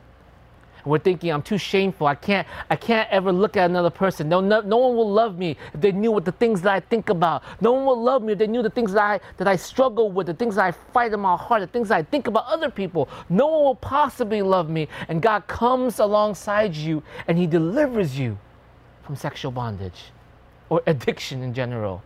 We're 0.85 0.99
thinking, 0.99 1.31
I'm 1.31 1.41
too 1.41 1.57
shameful. 1.57 2.05
I 2.05 2.13
can't, 2.13 2.47
I 2.69 2.75
can't 2.75 3.09
ever 3.09 3.31
look 3.31 3.57
at 3.57 3.69
another 3.69 3.89
person. 3.89 4.29
No, 4.29 4.39
no, 4.39 4.61
no 4.61 4.77
one 4.77 4.95
will 4.95 5.11
love 5.11 5.37
me 5.37 5.57
if 5.73 5.81
they 5.81 5.91
knew 5.91 6.11
what 6.11 6.25
the 6.25 6.31
things 6.31 6.61
that 6.61 6.73
I 6.73 6.79
think 6.79 7.09
about. 7.09 7.43
No 7.59 7.71
one 7.71 7.85
will 7.85 8.01
love 8.01 8.21
me 8.21 8.33
if 8.33 8.39
they 8.39 8.45
knew 8.45 8.61
the 8.61 8.69
things 8.69 8.93
that 8.93 9.01
I, 9.01 9.19
that 9.37 9.47
I 9.47 9.55
struggle 9.55 10.11
with, 10.11 10.27
the 10.27 10.33
things 10.35 10.55
that 10.55 10.65
I 10.65 10.71
fight 10.71 11.11
in 11.11 11.19
my 11.19 11.35
heart, 11.35 11.61
the 11.61 11.67
things 11.67 11.89
that 11.89 11.97
I 11.97 12.03
think 12.03 12.27
about 12.27 12.45
other 12.45 12.69
people. 12.69 13.09
No 13.29 13.47
one 13.47 13.63
will 13.63 13.75
possibly 13.75 14.43
love 14.43 14.69
me. 14.69 14.87
And 15.07 15.21
God 15.23 15.47
comes 15.47 15.97
alongside 15.99 16.75
you 16.75 17.01
and 17.27 17.37
He 17.37 17.47
delivers 17.47 18.17
you 18.17 18.37
from 19.03 19.15
sexual 19.15 19.51
bondage 19.51 20.11
or 20.69 20.83
addiction 20.85 21.41
in 21.41 21.53
general. 21.53 22.03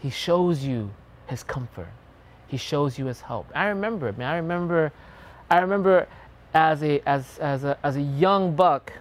He 0.00 0.10
shows 0.10 0.64
you 0.64 0.90
his 1.28 1.42
comfort. 1.42 1.88
He 2.46 2.56
shows 2.56 2.98
you 2.98 3.06
his 3.06 3.20
help. 3.22 3.46
I 3.54 3.66
remember, 3.66 4.12
man. 4.12 4.30
I 4.30 4.36
remember, 4.36 4.92
I 5.50 5.58
remember 5.58 6.06
as 6.54 6.82
a 6.82 7.00
as 7.06 7.38
as 7.38 7.64
a 7.64 7.78
as 7.82 7.96
a 7.96 8.02
young 8.02 8.54
buck 8.54 8.92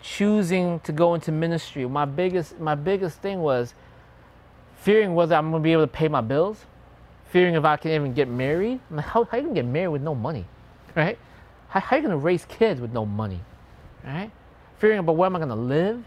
choosing 0.00 0.80
to 0.80 0.92
go 0.92 1.14
into 1.14 1.32
ministry. 1.32 1.86
My 1.86 2.04
biggest 2.04 2.58
my 2.60 2.74
biggest 2.74 3.20
thing 3.20 3.40
was 3.40 3.74
fearing 4.76 5.14
whether 5.14 5.34
I'm 5.34 5.50
gonna 5.50 5.62
be 5.62 5.72
able 5.72 5.82
to 5.82 5.88
pay 5.92 6.08
my 6.08 6.20
bills, 6.20 6.64
fearing 7.30 7.54
if 7.54 7.64
I 7.64 7.76
can 7.76 7.90
even 7.92 8.12
get 8.12 8.28
married. 8.28 8.80
I'm 8.90 8.96
like, 8.96 9.06
how 9.06 9.24
how 9.24 9.38
you 9.38 9.44
gonna 9.44 9.54
get 9.54 9.66
married 9.66 9.88
with 9.88 10.02
no 10.02 10.14
money, 10.14 10.44
right? 10.94 11.18
How 11.68 11.80
how 11.80 11.96
you 11.96 12.02
gonna 12.02 12.18
raise 12.18 12.44
kids 12.44 12.80
with 12.80 12.92
no 12.92 13.04
money, 13.06 13.40
right? 14.04 14.30
Fearing 14.78 14.98
about 14.98 15.16
where 15.16 15.26
am 15.26 15.36
I 15.36 15.38
gonna 15.38 15.56
live 15.56 16.04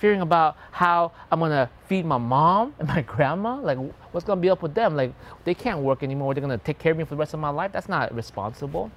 fearing 0.00 0.22
about 0.22 0.56
how 0.72 1.12
I'm 1.30 1.38
gonna 1.40 1.70
feed 1.86 2.06
my 2.06 2.16
mom 2.16 2.74
and 2.78 2.88
my 2.88 3.02
grandma. 3.02 3.60
Like, 3.60 3.76
what's 4.12 4.26
gonna 4.26 4.40
be 4.40 4.48
up 4.48 4.62
with 4.62 4.74
them? 4.74 4.96
Like, 4.96 5.12
they 5.44 5.54
can't 5.54 5.80
work 5.80 6.02
anymore. 6.02 6.32
They're 6.32 6.40
gonna 6.40 6.56
take 6.56 6.78
care 6.78 6.92
of 6.92 6.98
me 6.98 7.04
for 7.04 7.10
the 7.10 7.18
rest 7.18 7.34
of 7.34 7.40
my 7.40 7.50
life. 7.50 7.70
That's 7.70 7.88
not 7.88 8.12
responsible. 8.14 8.90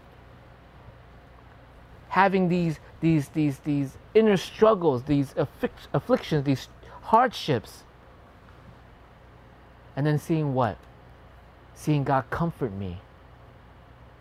Having 2.07 2.47
these 2.47 2.79
these 3.01 3.27
these 3.29 3.59
these 3.59 3.97
inner 4.13 4.37
struggles, 4.37 5.03
these 5.03 5.35
afflictions, 5.93 6.45
these 6.45 6.69
hardships, 7.01 7.83
and 9.95 10.05
then 10.05 10.17
seeing 10.17 10.53
what? 10.53 10.77
Seeing 11.75 12.05
God 12.05 12.29
comfort 12.29 12.71
me 12.71 13.01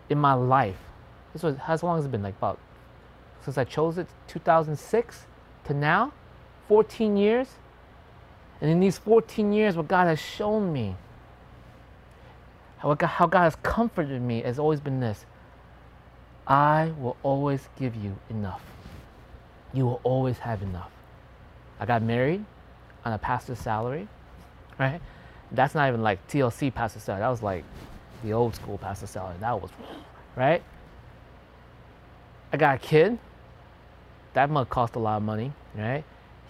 in 0.09 0.17
my 0.17 0.33
life. 0.33 0.79
This 1.31 1.43
was 1.43 1.55
how 1.55 1.77
long 1.81 1.97
has 1.97 2.05
it 2.05 2.11
been? 2.11 2.23
Like 2.23 2.35
about 2.37 2.59
since 3.41 3.57
I 3.57 3.63
chose 3.63 3.97
it, 3.97 4.07
2006 4.27 5.27
to 5.65 5.73
now 5.73 6.11
14 6.73 7.17
years. 7.17 7.47
And 8.59 8.71
in 8.71 8.79
these 8.79 8.97
14 8.97 9.53
years, 9.53 9.77
what 9.77 9.87
God 9.87 10.07
has 10.07 10.19
shown 10.19 10.73
me, 10.73 10.95
how 12.79 12.95
God, 12.95 13.43
has 13.43 13.55
comforted 13.57 14.19
me, 14.19 14.41
has 14.41 14.57
always 14.57 14.79
been 14.79 14.99
this 14.99 15.27
I 16.47 16.91
will 16.99 17.15
always 17.21 17.69
give 17.77 17.95
you 17.95 18.17
enough. 18.27 18.63
You 19.71 19.85
will 19.85 20.01
always 20.03 20.39
have 20.39 20.63
enough. 20.63 20.89
I 21.79 21.85
got 21.85 22.01
married 22.01 22.43
on 23.05 23.13
a 23.13 23.19
pastor's 23.19 23.59
salary, 23.59 24.07
right? 24.79 24.99
That's 25.51 25.75
not 25.75 25.89
even 25.89 26.01
like 26.01 26.27
TLC 26.27 26.73
pastor 26.73 26.99
salary. 26.99 27.21
That 27.21 27.29
was 27.29 27.43
like 27.43 27.65
the 28.23 28.33
old 28.33 28.55
school 28.55 28.79
pastor 28.79 29.05
salary. 29.05 29.35
That 29.39 29.61
was, 29.61 29.69
right? 30.35 30.63
I 32.51 32.57
got 32.57 32.77
a 32.77 32.79
kid. 32.79 33.19
That 34.33 34.49
must 34.49 34.71
cost 34.71 34.95
a 34.95 34.99
lot 34.99 35.17
of 35.17 35.23
money, 35.23 35.53
right? 35.75 36.03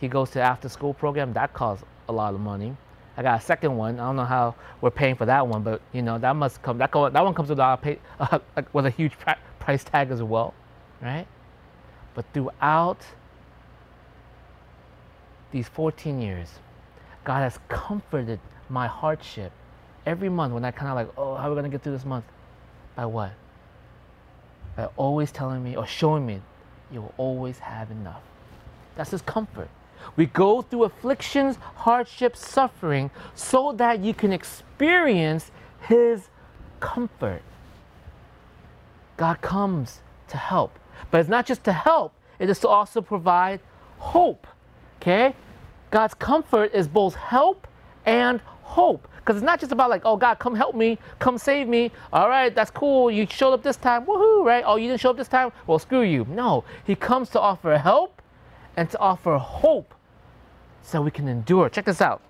He 0.04 0.10
goes 0.10 0.32
to 0.32 0.42
after 0.42 0.68
school 0.68 0.94
program. 0.94 1.32
That 1.32 1.54
costs 1.54 1.86
a 2.10 2.12
lot 2.12 2.34
of 2.34 2.42
money. 2.42 2.76
I 3.16 3.24
got 3.24 3.40
a 3.40 3.42
second 3.42 3.78
one. 3.78 4.02
I 4.02 4.08
don't 4.08 4.18
know 4.18 4.26
how 4.26 4.54
we're 4.82 4.92
paying 4.92 5.16
for 5.16 5.26
that 5.28 5.48
one, 5.48 5.64
but 5.64 5.80
you 5.94 6.02
know 6.02 6.20
that 6.20 6.36
must 6.36 6.62
come. 6.62 6.78
That 6.78 6.92
that 6.92 7.24
one 7.24 7.34
comes 7.34 7.48
with 7.48 7.60
a 7.60 7.80
pay, 7.82 8.00
uh, 8.20 8.40
with 8.74 8.86
a 8.86 8.90
huge 8.90 9.14
price 9.62 9.86
tag 9.86 10.12
as 10.12 10.22
well, 10.22 10.54
right? 11.02 11.26
But 12.16 12.26
throughout 12.34 12.98
these 15.52 15.70
14 15.70 16.20
years, 16.20 16.50
God 17.24 17.40
has 17.40 17.58
comforted 17.70 18.42
my 18.68 18.88
hardship 18.88 19.54
every 20.06 20.28
month 20.28 20.54
when 20.54 20.66
I 20.66 20.72
kind 20.72 20.90
of 20.90 20.96
like, 20.98 21.18
oh, 21.18 21.36
how 21.36 21.48
are 21.48 21.52
we 21.52 21.56
gonna 21.56 21.70
get 21.70 21.82
through 21.82 21.94
this 21.94 22.04
month? 22.04 22.26
By 22.98 23.06
what? 23.06 23.32
By 24.76 24.90
always 24.98 25.32
telling 25.32 25.64
me 25.64 25.78
or 25.78 25.88
showing 25.88 26.26
me, 26.26 26.42
you 26.92 27.04
will 27.04 27.14
always 27.16 27.58
have 27.60 27.90
enough. 27.90 28.22
That's 28.98 29.12
His 29.12 29.22
comfort. 29.22 29.70
We 30.16 30.28
go 30.28 30.62
through 30.62 30.86
afflictions, 30.86 31.58
hardships, 31.76 32.48
suffering, 32.48 33.12
so 33.36 33.74
that 33.74 34.00
you 34.00 34.14
can 34.14 34.34
experience 34.34 35.52
His 35.82 36.30
comfort. 36.80 37.42
God 39.18 39.42
comes 39.42 40.02
to 40.30 40.38
help. 40.38 40.78
But 41.12 41.22
it's 41.22 41.30
not 41.30 41.46
just 41.46 41.64
to 41.66 41.74
help, 41.74 42.14
it 42.40 42.50
is 42.50 42.60
to 42.60 42.68
also 42.68 43.02
provide 43.02 43.60
hope. 43.98 44.48
Okay? 45.02 45.36
God's 45.92 46.14
comfort 46.14 46.74
is 46.74 46.88
both 46.88 47.16
help 47.16 47.68
and 48.06 48.42
hope. 48.62 49.08
Because 49.18 49.38
it's 49.38 49.46
not 49.46 49.60
just 49.60 49.72
about 49.72 49.90
like, 49.90 50.02
oh 50.04 50.18
God, 50.18 50.40
come 50.40 50.56
help 50.56 50.76
me, 50.76 50.98
come 51.20 51.38
save 51.38 51.68
me. 51.68 51.92
All 52.12 52.28
right, 52.28 52.54
that's 52.54 52.72
cool. 52.72 53.10
You 53.10 53.26
showed 53.30 53.54
up 53.54 53.64
this 53.64 53.78
time, 53.78 54.06
woohoo, 54.06 54.44
right? 54.44 54.64
Oh, 54.66 54.76
you 54.76 54.90
didn't 54.90 55.00
show 55.00 55.12
up 55.12 55.18
this 55.18 55.30
time? 55.30 55.52
Well, 55.66 55.80
screw 55.80 56.02
you. 56.02 56.26
No, 56.30 56.66
He 56.86 56.96
comes 56.96 57.30
to 57.30 57.40
offer 57.40 57.78
help 57.78 58.13
and 58.78 58.90
to 58.90 59.00
offer 59.00 59.38
hope 59.38 59.94
so 60.82 61.02
we 61.02 61.12
can 61.12 61.28
endure. 61.28 61.70
Check 61.70 61.86
this 61.86 62.02
out. 62.02 62.22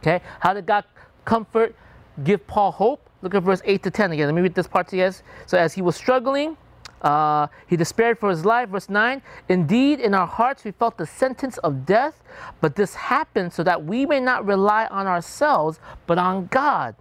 Okay, 0.00 0.20
how 0.40 0.52
did 0.54 0.66
God 0.66 0.84
comfort, 1.24 1.74
give 2.22 2.46
Paul 2.46 2.72
hope? 2.72 3.08
Look 3.22 3.34
at 3.34 3.42
verse 3.42 3.62
8 3.64 3.82
to 3.84 3.90
10 3.90 4.12
again. 4.12 4.26
Let 4.26 4.34
me 4.34 4.42
read 4.42 4.54
this 4.54 4.66
part 4.66 4.88
to 4.88 4.96
you 4.96 5.04
guys. 5.04 5.22
So, 5.46 5.56
as 5.56 5.72
he 5.72 5.80
was 5.80 5.96
struggling, 5.96 6.58
uh, 7.00 7.46
he 7.66 7.76
despaired 7.76 8.18
for 8.18 8.30
his 8.30 8.44
life. 8.44 8.68
Verse 8.68 8.88
9 8.88 9.22
Indeed, 9.48 10.00
in 10.00 10.14
our 10.14 10.26
hearts 10.26 10.64
we 10.64 10.72
felt 10.72 10.98
the 10.98 11.06
sentence 11.06 11.58
of 11.58 11.86
death, 11.86 12.22
but 12.60 12.76
this 12.76 12.94
happened 12.94 13.52
so 13.52 13.62
that 13.62 13.84
we 13.84 14.04
may 14.06 14.20
not 14.20 14.44
rely 14.44 14.86
on 14.86 15.06
ourselves, 15.06 15.80
but 16.06 16.18
on 16.18 16.46
God, 16.46 16.96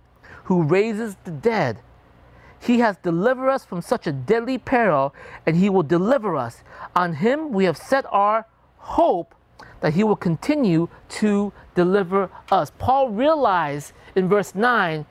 who 0.46 0.64
raises 0.64 1.18
the 1.24 1.32
dead. 1.32 1.80
He 2.60 2.80
has 2.80 2.96
delivered 2.98 3.50
us 3.50 3.66
from 3.66 3.82
such 3.82 4.08
a 4.08 4.14
deadly 4.14 4.58
peril, 4.58 5.14
and 5.46 5.58
he 5.58 5.70
will 5.70 5.84
deliver 5.84 6.38
us. 6.38 6.64
On 6.96 7.16
him 7.16 7.52
we 7.52 7.66
have 7.66 7.76
set 7.76 8.06
our 8.10 8.46
hope 8.84 9.34
that 9.82 9.94
he 9.94 10.04
will 10.04 10.16
continue 10.16 10.88
to 11.10 11.52
deliver 11.76 12.30
us. 12.52 12.72
Paul 12.78 13.10
realized 13.10 13.94
in 14.16 14.30
verse 14.30 14.56
9 14.56 15.06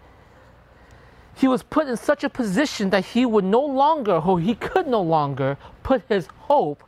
he 1.34 1.48
was 1.48 1.62
put 1.62 1.88
in 1.88 1.96
such 1.96 2.24
a 2.24 2.28
position 2.28 2.90
that 2.90 3.04
he 3.04 3.24
would 3.24 3.44
no 3.44 3.64
longer, 3.64 4.16
or 4.16 4.38
he 4.38 4.54
could 4.54 4.86
no 4.86 5.00
longer, 5.00 5.56
put 5.82 6.02
his 6.08 6.26
hope 6.38 6.84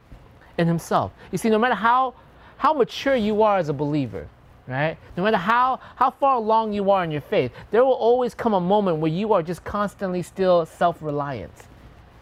in 0.58 0.66
himself. 0.66 1.12
You 1.32 1.38
see, 1.38 1.48
no 1.50 1.58
matter 1.58 1.74
how, 1.74 2.14
how 2.58 2.74
mature 2.74 3.16
you 3.16 3.42
are 3.42 3.58
as 3.58 3.68
a 3.68 3.72
believer, 3.72 4.28
right? 4.66 4.96
No 5.16 5.24
matter 5.24 5.38
how, 5.38 5.80
how 5.96 6.10
far 6.10 6.36
along 6.36 6.72
you 6.72 6.90
are 6.90 7.04
in 7.04 7.10
your 7.10 7.22
faith, 7.22 7.52
there 7.70 7.84
will 7.84 7.92
always 7.92 8.34
come 8.34 8.54
a 8.54 8.60
moment 8.60 8.98
where 8.98 9.10
you 9.10 9.32
are 9.32 9.42
just 9.42 9.64
constantly 9.64 10.22
still 10.22 10.66
self 10.66 10.98
reliant. 11.00 11.52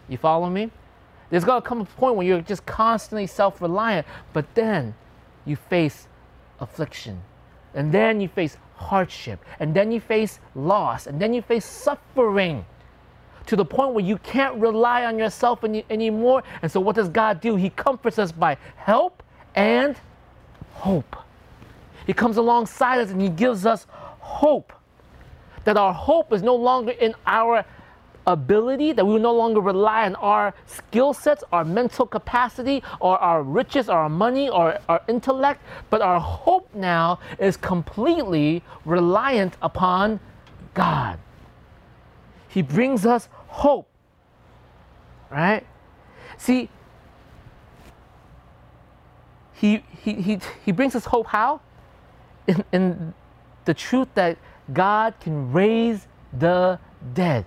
You 0.07 0.17
follow 0.17 0.49
me? 0.49 0.71
There's 1.33 1.45
going 1.45 1.63
to 1.63 1.67
come 1.67 1.81
a 1.81 1.85
point 1.85 2.15
where 2.15 2.27
you're 2.27 2.41
just 2.41 2.63
constantly 2.67 3.25
self 3.25 3.59
reliant, 3.59 4.05
but 4.33 4.45
then 4.53 4.93
you 5.45 5.55
face 5.55 6.07
affliction, 6.59 7.23
and 7.73 7.91
then 7.91 8.21
you 8.21 8.27
face 8.27 8.55
hardship, 8.75 9.43
and 9.59 9.73
then 9.73 9.91
you 9.91 9.99
face 9.99 10.39
loss, 10.53 11.07
and 11.07 11.19
then 11.19 11.33
you 11.33 11.41
face 11.41 11.65
suffering 11.65 12.63
to 13.47 13.55
the 13.55 13.65
point 13.65 13.95
where 13.95 14.05
you 14.05 14.19
can't 14.19 14.57
rely 14.57 15.05
on 15.05 15.17
yourself 15.17 15.63
any, 15.63 15.83
anymore. 15.89 16.43
And 16.61 16.71
so, 16.71 16.79
what 16.79 16.95
does 16.95 17.09
God 17.09 17.41
do? 17.41 17.55
He 17.55 17.71
comforts 17.71 18.19
us 18.19 18.31
by 18.31 18.55
help 18.75 19.23
and 19.55 19.99
hope. 20.73 21.15
He 22.05 22.13
comes 22.13 22.37
alongside 22.37 22.99
us 22.99 23.09
and 23.09 23.19
He 23.19 23.29
gives 23.29 23.65
us 23.65 23.87
hope. 24.19 24.71
That 25.63 25.77
our 25.77 25.95
hope 25.95 26.31
is 26.31 26.43
no 26.43 26.53
longer 26.53 26.91
in 26.91 27.15
our 27.25 27.65
ability, 28.25 28.93
that 28.93 29.05
we 29.05 29.13
will 29.13 29.19
no 29.19 29.33
longer 29.33 29.59
rely 29.59 30.05
on 30.05 30.15
our 30.15 30.53
skill 30.65 31.13
sets, 31.13 31.43
our 31.51 31.65
mental 31.65 32.05
capacity, 32.05 32.83
or 32.99 33.17
our 33.19 33.43
riches, 33.43 33.89
or 33.89 33.97
our 33.97 34.09
money, 34.09 34.49
or 34.49 34.79
our 34.87 35.01
intellect, 35.07 35.61
but 35.89 36.01
our 36.01 36.19
hope 36.19 36.73
now 36.73 37.19
is 37.39 37.57
completely 37.57 38.63
reliant 38.85 39.55
upon 39.61 40.19
God. 40.73 41.19
He 42.47 42.61
brings 42.61 43.05
us 43.05 43.29
hope, 43.47 43.87
right? 45.29 45.65
See, 46.37 46.69
he, 49.53 49.83
he, 50.03 50.13
he, 50.13 50.39
he 50.65 50.71
brings 50.71 50.95
us 50.95 51.05
hope 51.05 51.27
how? 51.27 51.61
In, 52.47 52.63
in 52.71 53.13
the 53.65 53.73
truth 53.73 54.09
that 54.15 54.37
God 54.71 55.13
can 55.19 55.51
raise 55.51 56.07
the 56.37 56.79
dead 57.13 57.45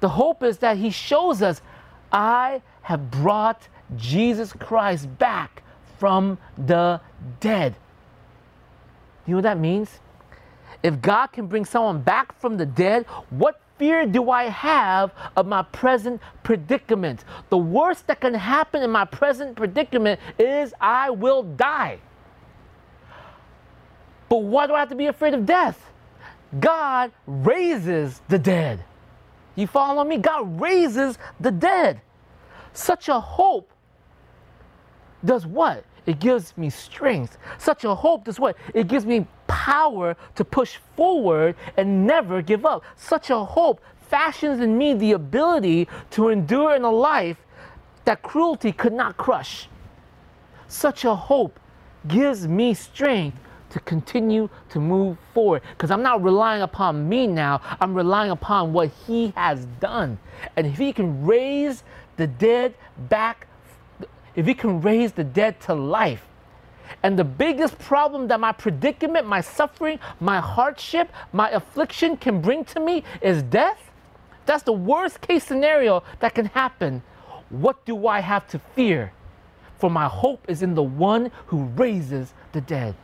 The 0.00 0.08
hope 0.08 0.42
is 0.42 0.58
that 0.58 0.76
He 0.76 0.90
shows 0.90 1.42
us, 1.42 1.62
I 2.12 2.62
have 2.82 3.10
brought 3.10 3.68
Jesus 3.96 4.52
Christ 4.52 5.18
back 5.18 5.62
from 5.98 6.38
the 6.56 7.00
dead. 7.40 7.76
You 9.26 9.32
know 9.32 9.36
what 9.36 9.42
that 9.42 9.58
means? 9.58 10.00
If 10.82 11.00
God 11.00 11.28
can 11.28 11.46
bring 11.46 11.64
someone 11.64 12.00
back 12.00 12.38
from 12.40 12.56
the 12.56 12.66
dead, 12.66 13.04
what 13.28 13.60
fear 13.76 14.06
do 14.06 14.30
I 14.30 14.44
have 14.44 15.12
of 15.36 15.46
my 15.46 15.62
present 15.62 16.20
predicament? 16.42 17.24
The 17.50 17.58
worst 17.58 18.06
that 18.06 18.20
can 18.20 18.34
happen 18.34 18.82
in 18.82 18.90
my 18.90 19.04
present 19.04 19.56
predicament 19.56 20.20
is 20.38 20.72
I 20.80 21.10
will 21.10 21.42
die. 21.42 21.98
But 24.28 24.38
why 24.38 24.66
do 24.66 24.74
I 24.74 24.80
have 24.80 24.88
to 24.90 24.94
be 24.94 25.06
afraid 25.06 25.34
of 25.34 25.44
death? 25.44 25.90
God 26.58 27.12
raises 27.26 28.20
the 28.28 28.38
dead. 28.38 28.84
You 29.56 29.66
follow 29.66 30.04
me? 30.04 30.18
God 30.18 30.60
raises 30.60 31.18
the 31.40 31.50
dead. 31.50 32.00
Such 32.72 33.08
a 33.08 33.20
hope 33.20 33.70
does 35.24 35.46
what? 35.46 35.84
It 36.06 36.18
gives 36.18 36.56
me 36.56 36.70
strength. 36.70 37.36
Such 37.58 37.84
a 37.84 37.94
hope 37.94 38.24
does 38.24 38.40
what? 38.40 38.56
It 38.74 38.88
gives 38.88 39.04
me 39.04 39.26
power 39.46 40.16
to 40.36 40.44
push 40.44 40.78
forward 40.96 41.56
and 41.76 42.06
never 42.06 42.42
give 42.42 42.64
up. 42.64 42.82
Such 42.96 43.30
a 43.30 43.44
hope 43.44 43.80
fashions 44.08 44.60
in 44.60 44.76
me 44.76 44.94
the 44.94 45.12
ability 45.12 45.88
to 46.10 46.30
endure 46.30 46.74
in 46.74 46.82
a 46.82 46.90
life 46.90 47.36
that 48.04 48.22
cruelty 48.22 48.72
could 48.72 48.92
not 48.92 49.16
crush. 49.16 49.68
Such 50.68 51.04
a 51.04 51.14
hope 51.14 51.60
gives 52.08 52.48
me 52.48 52.74
strength 52.74 53.36
to 53.70 53.80
continue 53.80 54.48
to 54.70 54.78
move 54.78 55.16
forward 55.34 55.62
because 55.70 55.90
I'm 55.90 56.02
not 56.02 56.22
relying 56.22 56.62
upon 56.62 57.08
me 57.08 57.26
now, 57.26 57.60
I'm 57.80 57.94
relying 57.94 58.30
upon 58.30 58.72
what 58.72 58.90
He 59.06 59.32
has 59.36 59.66
done. 59.80 60.18
And 60.56 60.66
if 60.66 60.76
He 60.76 60.92
can 60.92 61.24
raise 61.24 61.82
the 62.16 62.26
dead 62.26 62.74
back 63.08 63.46
if 64.34 64.46
He 64.46 64.54
can 64.54 64.80
raise 64.80 65.12
the 65.12 65.24
dead 65.24 65.60
to 65.62 65.74
life. 65.74 66.26
And 67.02 67.18
the 67.18 67.24
biggest 67.24 67.78
problem 67.78 68.28
that 68.28 68.40
my 68.40 68.52
predicament, 68.52 69.26
my 69.26 69.40
suffering, 69.40 69.98
my 70.18 70.40
hardship, 70.40 71.10
my 71.32 71.50
affliction 71.50 72.16
can 72.16 72.40
bring 72.40 72.64
to 72.66 72.80
me 72.80 73.04
is 73.20 73.42
death. 73.42 73.90
That's 74.46 74.62
the 74.62 74.72
worst 74.72 75.20
case 75.20 75.44
scenario 75.44 76.02
that 76.20 76.34
can 76.34 76.46
happen. 76.46 77.02
What 77.50 77.84
do 77.84 78.06
I 78.06 78.20
have 78.20 78.46
to 78.48 78.58
fear? 78.74 79.12
For 79.78 79.90
my 79.90 80.08
hope 80.08 80.44
is 80.48 80.62
in 80.62 80.74
the 80.74 80.82
one 80.82 81.30
who 81.46 81.64
raises 81.64 82.34
the 82.52 82.60
dead. 82.60 82.94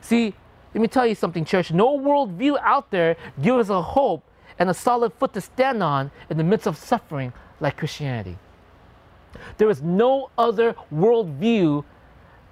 See, 0.00 0.34
let 0.74 0.80
me 0.80 0.88
tell 0.88 1.06
you 1.06 1.14
something, 1.14 1.44
church. 1.44 1.72
No 1.72 1.98
worldview 1.98 2.58
out 2.60 2.90
there 2.90 3.16
gives 3.40 3.58
us 3.58 3.68
a 3.70 3.80
hope 3.80 4.22
and 4.58 4.68
a 4.68 4.74
solid 4.74 5.12
foot 5.14 5.32
to 5.34 5.40
stand 5.40 5.82
on 5.82 6.10
in 6.28 6.36
the 6.36 6.44
midst 6.44 6.66
of 6.66 6.76
suffering 6.76 7.32
like 7.60 7.76
Christianity. 7.76 8.38
There 9.58 9.70
is 9.70 9.82
no 9.82 10.30
other 10.36 10.74
worldview 10.92 11.84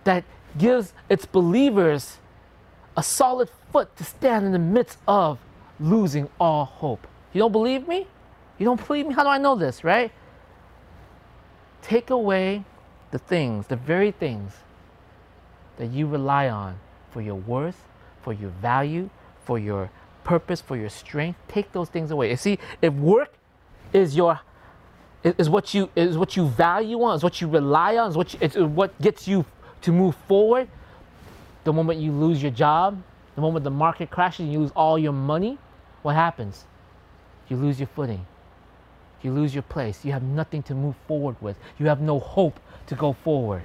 that 0.04 0.24
gives 0.56 0.92
its 1.08 1.26
believers 1.26 2.18
a 2.96 3.02
solid 3.02 3.48
foot 3.72 3.94
to 3.96 4.04
stand 4.04 4.46
in 4.46 4.52
the 4.52 4.58
midst 4.58 4.98
of 5.08 5.38
losing 5.80 6.28
all 6.38 6.64
hope. 6.64 7.06
You 7.32 7.40
don't 7.40 7.52
believe 7.52 7.88
me? 7.88 8.06
You 8.58 8.64
don't 8.64 8.86
believe 8.86 9.06
me? 9.06 9.14
How 9.14 9.24
do 9.24 9.28
I 9.28 9.38
know 9.38 9.56
this, 9.56 9.82
right? 9.82 10.12
Take 11.82 12.10
away 12.10 12.64
the 13.10 13.18
things, 13.18 13.66
the 13.66 13.76
very 13.76 14.12
things 14.12 14.52
that 15.76 15.90
you 15.90 16.06
rely 16.06 16.48
on 16.48 16.78
for 17.14 17.22
your 17.22 17.36
worth, 17.36 17.80
for 18.22 18.32
your 18.32 18.50
value, 18.50 19.08
for 19.44 19.56
your 19.56 19.88
purpose, 20.24 20.60
for 20.60 20.76
your 20.76 20.88
strength. 20.88 21.38
Take 21.46 21.70
those 21.72 21.88
things 21.88 22.10
away. 22.10 22.30
You 22.30 22.36
see, 22.36 22.58
if 22.82 22.92
work 22.92 23.32
is 23.92 24.16
your 24.16 24.40
is 25.22 25.48
what 25.48 25.72
you 25.72 25.88
is 25.94 26.18
what 26.18 26.36
you 26.36 26.48
value 26.48 27.00
on, 27.02 27.14
is 27.16 27.22
what 27.22 27.40
you 27.40 27.46
rely 27.48 27.96
on, 27.96 28.10
is 28.10 28.16
what 28.16 28.34
you, 28.34 28.40
it's 28.42 28.56
what 28.56 29.00
gets 29.00 29.28
you 29.28 29.46
to 29.82 29.92
move 29.92 30.16
forward. 30.26 30.68
The 31.62 31.72
moment 31.72 32.00
you 32.00 32.10
lose 32.10 32.42
your 32.42 32.50
job, 32.50 33.00
the 33.36 33.40
moment 33.40 33.62
the 33.62 33.70
market 33.70 34.10
crashes, 34.10 34.40
and 34.40 34.52
you 34.52 34.58
lose 34.58 34.72
all 34.74 34.98
your 34.98 35.12
money, 35.12 35.56
what 36.02 36.16
happens? 36.16 36.64
You 37.48 37.56
lose 37.56 37.78
your 37.78 37.88
footing. 37.94 38.26
You 39.22 39.32
lose 39.32 39.54
your 39.54 39.62
place. 39.62 40.04
You 40.04 40.12
have 40.12 40.24
nothing 40.24 40.62
to 40.64 40.74
move 40.74 40.96
forward 41.06 41.36
with. 41.40 41.56
You 41.78 41.86
have 41.86 42.00
no 42.00 42.18
hope 42.18 42.58
to 42.88 42.94
go 42.96 43.12
forward. 43.12 43.62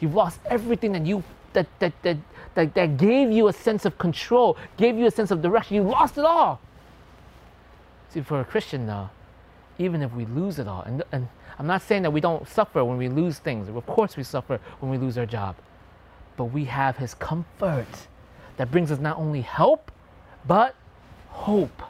You've 0.00 0.14
lost 0.14 0.38
everything 0.46 0.92
that 0.92 1.04
you 1.04 1.22
that 1.52 1.66
that 1.78 1.92
that 2.02 2.16
that, 2.54 2.74
that 2.74 2.96
gave 2.96 3.30
you 3.30 3.48
a 3.48 3.52
sense 3.52 3.84
of 3.84 3.96
control, 3.98 4.56
gave 4.76 4.96
you 4.96 5.06
a 5.06 5.10
sense 5.10 5.30
of 5.30 5.40
direction. 5.40 5.76
You 5.76 5.82
lost 5.82 6.18
it 6.18 6.24
all. 6.24 6.60
See, 8.10 8.20
for 8.20 8.40
a 8.40 8.44
Christian 8.44 8.86
though, 8.86 9.08
even 9.78 10.02
if 10.02 10.12
we 10.12 10.26
lose 10.26 10.58
it 10.58 10.68
all. 10.68 10.82
And, 10.82 11.02
and 11.12 11.28
I'm 11.58 11.66
not 11.66 11.82
saying 11.82 12.02
that 12.02 12.10
we 12.10 12.20
don't 12.20 12.46
suffer 12.48 12.84
when 12.84 12.98
we 12.98 13.08
lose 13.08 13.38
things. 13.38 13.68
Of 13.68 13.86
course, 13.86 14.16
we 14.16 14.22
suffer 14.22 14.60
when 14.80 14.90
we 14.90 14.98
lose 14.98 15.16
our 15.16 15.26
job. 15.26 15.56
But 16.36 16.46
we 16.46 16.64
have 16.66 16.96
His 16.96 17.14
comfort 17.14 17.86
that 18.56 18.70
brings 18.70 18.90
us 18.90 18.98
not 18.98 19.18
only 19.18 19.40
help, 19.40 19.90
but 20.46 20.74
hope. 21.28 21.82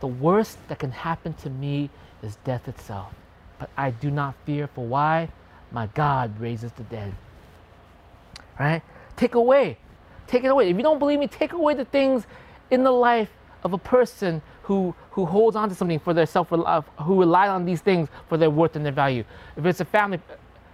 The 0.00 0.08
worst 0.08 0.58
that 0.68 0.80
can 0.80 0.90
happen 0.90 1.34
to 1.34 1.50
me 1.50 1.90
is 2.22 2.36
death 2.44 2.66
itself. 2.66 3.12
But 3.58 3.70
I 3.76 3.90
do 3.90 4.10
not 4.10 4.34
fear, 4.44 4.66
for 4.66 4.84
why? 4.84 5.28
My 5.70 5.86
God 5.88 6.38
raises 6.40 6.72
the 6.72 6.82
dead. 6.84 7.12
Right? 8.58 8.82
Take 9.16 9.34
away. 9.34 9.78
Take 10.26 10.44
it 10.44 10.48
away. 10.48 10.70
If 10.70 10.76
you 10.76 10.82
don't 10.82 10.98
believe 10.98 11.18
me, 11.18 11.26
take 11.26 11.52
away 11.52 11.74
the 11.74 11.84
things 11.84 12.26
in 12.70 12.84
the 12.84 12.90
life 12.90 13.30
of 13.64 13.72
a 13.72 13.78
person 13.78 14.42
who, 14.62 14.94
who 15.10 15.24
holds 15.26 15.56
on 15.56 15.68
to 15.68 15.74
something 15.74 15.98
for 15.98 16.14
their 16.14 16.26
self 16.26 16.52
love, 16.52 16.88
who 17.00 17.18
rely 17.18 17.48
on 17.48 17.64
these 17.64 17.80
things 17.80 18.08
for 18.28 18.36
their 18.36 18.50
worth 18.50 18.76
and 18.76 18.84
their 18.84 18.92
value. 18.92 19.24
If 19.56 19.66
it's 19.66 19.80
a 19.80 19.84
family, 19.84 20.20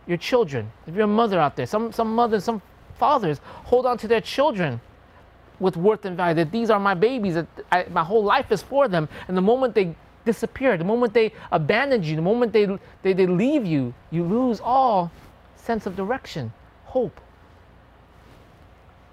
your 0.06 0.16
children, 0.16 0.70
if 0.86 0.94
you're 0.94 1.04
a 1.04 1.06
mother 1.06 1.38
out 1.38 1.56
there, 1.56 1.66
some, 1.66 1.92
some 1.92 2.14
mothers, 2.14 2.44
some 2.44 2.62
fathers 2.98 3.40
hold 3.64 3.86
on 3.86 3.98
to 3.98 4.08
their 4.08 4.20
children 4.20 4.80
with 5.60 5.76
worth 5.76 6.04
and 6.04 6.16
value, 6.16 6.34
that 6.36 6.52
these 6.52 6.70
are 6.70 6.80
my 6.80 6.94
babies, 6.94 7.34
that 7.34 7.46
I, 7.72 7.86
my 7.90 8.04
whole 8.04 8.22
life 8.22 8.52
is 8.52 8.62
for 8.62 8.88
them. 8.88 9.08
And 9.26 9.36
the 9.36 9.42
moment 9.42 9.74
they 9.74 9.94
disappear, 10.24 10.76
the 10.76 10.84
moment 10.84 11.14
they 11.14 11.32
abandon 11.50 12.02
you, 12.02 12.16
the 12.16 12.22
moment 12.22 12.52
they, 12.52 12.66
they, 13.02 13.12
they 13.12 13.26
leave 13.26 13.66
you, 13.66 13.92
you 14.10 14.24
lose 14.24 14.60
all 14.60 15.10
sense 15.56 15.86
of 15.86 15.96
direction, 15.96 16.52
hope. 16.84 17.20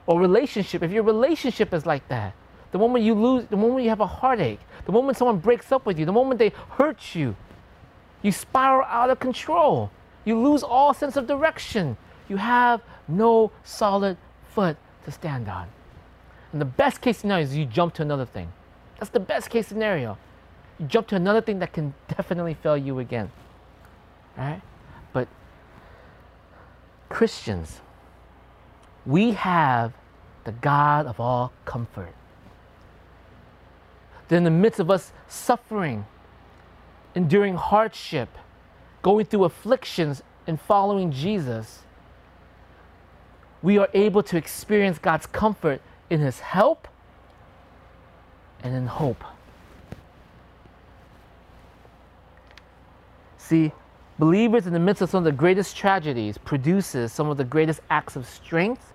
Or 0.08 0.20
relationship, 0.20 0.84
if 0.84 0.92
your 0.92 1.04
relationship 1.04 1.74
is 1.74 1.86
like 1.86 2.08
that, 2.10 2.34
the 2.72 2.78
moment 2.78 3.06
you 3.06 3.16
lose, 3.16 3.46
the 3.50 3.58
moment 3.58 3.84
you 3.84 3.90
have 3.90 4.02
a 4.02 4.08
heartache, 4.08 4.60
the 4.86 4.92
moment 4.92 5.18
someone 5.18 5.40
breaks 5.40 5.72
up 5.72 5.86
with 5.86 5.98
you, 5.98 6.06
the 6.06 6.12
moment 6.12 6.40
they 6.40 6.52
hurt 6.72 7.16
you, 7.16 7.36
you 8.22 8.32
spiral 8.32 8.86
out 8.86 9.10
of 9.10 9.20
control. 9.20 9.92
You 10.26 10.40
lose 10.40 10.64
all 10.64 10.94
sense 10.94 11.16
of 11.16 11.28
direction. 11.28 11.98
You 12.28 12.38
have 12.38 12.82
no 13.08 13.52
solid 13.64 14.18
foot 14.50 14.78
to 15.06 15.12
stand 15.12 15.48
on. 15.48 15.68
And 16.52 16.60
the 16.60 16.66
best 16.66 17.02
case 17.02 17.20
scenario 17.20 17.46
is 17.46 17.56
you 17.56 17.66
jump 17.66 17.94
to 17.96 18.02
another 18.02 18.26
thing. 18.26 18.52
That's 19.00 19.12
the 19.12 19.20
best 19.20 19.50
case 19.50 19.68
scenario. 19.68 20.18
You 20.80 20.88
jump 20.88 21.08
to 21.08 21.16
another 21.16 21.42
thing 21.42 21.60
that 21.60 21.74
can 21.74 21.94
definitely 22.08 22.56
fail 22.56 22.78
you 22.78 23.00
again. 23.00 23.32
Right? 24.38 24.62
But 25.14 25.28
Christians, 27.10 27.82
we 29.06 29.32
have 29.32 29.94
the 30.44 30.52
God 30.52 31.06
of 31.06 31.20
all 31.20 31.52
comfort 31.66 32.14
that 34.28 34.36
in 34.36 34.44
the 34.44 34.52
midst 34.52 34.80
of 34.80 34.90
us 34.90 35.12
suffering, 35.28 36.06
enduring 37.14 37.56
hardship, 37.56 38.30
going 39.02 39.26
through 39.26 39.44
afflictions, 39.44 40.24
and 40.48 40.60
following 40.60 41.12
Jesus, 41.12 41.82
we 43.62 43.78
are 43.78 43.90
able 43.94 44.22
to 44.24 44.38
experience 44.38 44.98
God's 45.00 45.26
comfort 45.26 45.82
in 46.10 46.20
His 46.20 46.40
help 46.40 46.88
and 48.64 48.76
in 48.76 48.88
hope. 48.88 49.24
See, 53.38 53.72
believers 54.18 54.66
in 54.66 54.74
the 54.74 54.80
midst 54.80 55.02
of 55.02 55.10
some 55.10 55.20
of 55.20 55.24
the 55.24 55.32
greatest 55.32 55.76
tragedies 55.78 56.38
produces 56.38 57.12
some 57.12 57.30
of 57.30 57.38
the 57.38 57.44
greatest 57.44 57.80
acts 57.90 58.16
of 58.16 58.28
strength 58.28 58.94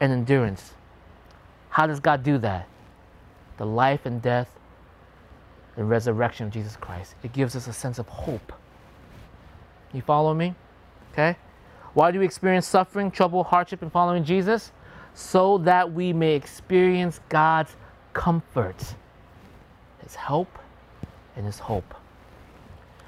and 0.00 0.12
endurance. 0.12 0.72
How 1.70 1.86
does 1.86 2.00
God 2.00 2.22
do 2.22 2.38
that? 2.38 2.66
The 3.58 3.66
life 3.66 4.06
and 4.06 4.20
death 4.20 4.48
the 5.80 5.84
resurrection 5.84 6.46
of 6.46 6.52
Jesus 6.52 6.76
Christ. 6.76 7.14
It 7.22 7.32
gives 7.32 7.56
us 7.56 7.66
a 7.66 7.72
sense 7.72 7.98
of 7.98 8.06
hope. 8.08 8.52
You 9.94 10.02
follow 10.02 10.34
me? 10.34 10.54
Okay? 11.12 11.36
Why 11.94 12.10
do 12.10 12.18
we 12.18 12.24
experience 12.24 12.66
suffering, 12.66 13.10
trouble, 13.10 13.44
hardship 13.44 13.82
in 13.82 13.88
following 13.88 14.22
Jesus? 14.22 14.72
So 15.14 15.58
that 15.58 15.90
we 15.90 16.12
may 16.12 16.34
experience 16.34 17.20
God's 17.30 17.74
comfort, 18.12 18.94
His 20.02 20.14
help, 20.14 20.58
and 21.34 21.46
His 21.46 21.58
hope. 21.58 21.94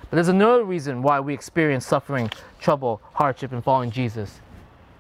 But 0.08 0.16
there's 0.16 0.28
another 0.28 0.64
reason 0.64 1.02
why 1.02 1.20
we 1.20 1.34
experience 1.34 1.86
suffering, 1.86 2.30
trouble, 2.58 3.00
hardship 3.12 3.52
in 3.52 3.62
following 3.62 3.90
Jesus. 3.90 4.40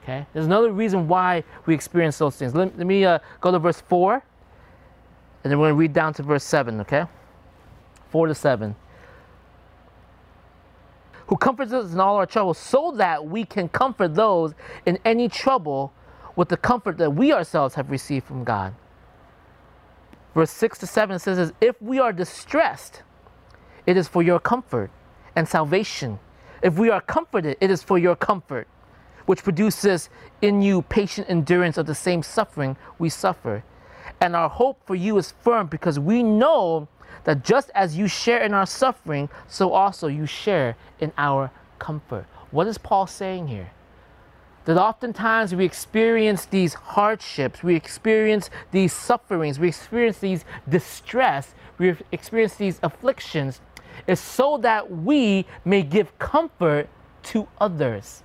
Okay? 0.02 0.26
There's 0.32 0.46
another 0.46 0.72
reason 0.72 1.06
why 1.08 1.44
we 1.66 1.74
experience 1.74 2.18
those 2.18 2.36
things. 2.36 2.54
Let, 2.54 2.76
let 2.76 2.86
me 2.86 3.04
uh, 3.04 3.18
go 3.40 3.52
to 3.52 3.58
verse 3.58 3.80
4, 3.80 4.14
and 4.14 5.50
then 5.50 5.58
we're 5.58 5.66
going 5.66 5.74
to 5.74 5.78
read 5.78 5.92
down 5.92 6.14
to 6.14 6.22
verse 6.22 6.44
7, 6.44 6.80
okay? 6.80 7.04
4 8.10 8.26
to 8.26 8.34
7. 8.34 8.74
Who 11.28 11.36
comforts 11.36 11.72
us 11.72 11.92
in 11.92 12.00
all 12.00 12.16
our 12.16 12.26
troubles 12.26 12.58
so 12.58 12.92
that 12.96 13.26
we 13.26 13.44
can 13.44 13.68
comfort 13.68 14.14
those 14.14 14.54
in 14.84 14.98
any 15.04 15.28
trouble 15.28 15.92
with 16.36 16.48
the 16.48 16.56
comfort 16.56 16.98
that 16.98 17.10
we 17.10 17.32
ourselves 17.32 17.74
have 17.74 17.90
received 17.90 18.26
from 18.26 18.44
God. 18.44 18.74
Verse 20.34 20.50
6 20.50 20.78
to 20.78 20.86
7 20.86 21.18
says, 21.18 21.52
If 21.60 21.80
we 21.80 21.98
are 21.98 22.12
distressed, 22.12 23.02
it 23.86 23.96
is 23.96 24.08
for 24.08 24.22
your 24.22 24.40
comfort 24.40 24.90
and 25.36 25.46
salvation. 25.46 26.18
If 26.62 26.78
we 26.78 26.90
are 26.90 27.00
comforted, 27.00 27.56
it 27.60 27.70
is 27.70 27.82
for 27.82 27.98
your 27.98 28.16
comfort, 28.16 28.66
which 29.26 29.42
produces 29.42 30.08
in 30.40 30.62
you 30.62 30.82
patient 30.82 31.28
endurance 31.28 31.78
of 31.78 31.86
the 31.86 31.94
same 31.94 32.22
suffering 32.22 32.76
we 32.98 33.08
suffer. 33.08 33.64
And 34.20 34.36
our 34.36 34.48
hope 34.48 34.80
for 34.86 34.94
you 34.94 35.16
is 35.18 35.32
firm 35.42 35.66
because 35.66 35.98
we 35.98 36.22
know 36.22 36.88
that 37.24 37.44
just 37.44 37.70
as 37.74 37.96
you 37.96 38.08
share 38.08 38.42
in 38.42 38.54
our 38.54 38.66
suffering, 38.66 39.28
so 39.48 39.72
also 39.72 40.08
you 40.08 40.26
share 40.26 40.76
in 41.00 41.12
our 41.18 41.50
comfort. 41.78 42.26
What 42.50 42.66
is 42.66 42.78
Paul 42.78 43.06
saying 43.06 43.48
here? 43.48 43.70
that 44.64 44.78
oftentimes 44.78 45.54
we 45.54 45.64
experience 45.64 46.46
these 46.46 46.74
hardships, 46.74 47.62
we 47.62 47.74
experience 47.74 48.50
these 48.70 48.92
sufferings, 48.92 49.58
we 49.58 49.68
experience 49.68 50.18
these 50.18 50.44
distress, 50.68 51.54
we 51.78 51.96
experience 52.12 52.54
these 52.54 52.78
afflictions, 52.82 53.60
is 54.06 54.20
so 54.20 54.58
that 54.58 54.90
we 54.90 55.46
may 55.64 55.82
give 55.82 56.16
comfort 56.18 56.88
to 57.22 57.48
others. 57.58 58.22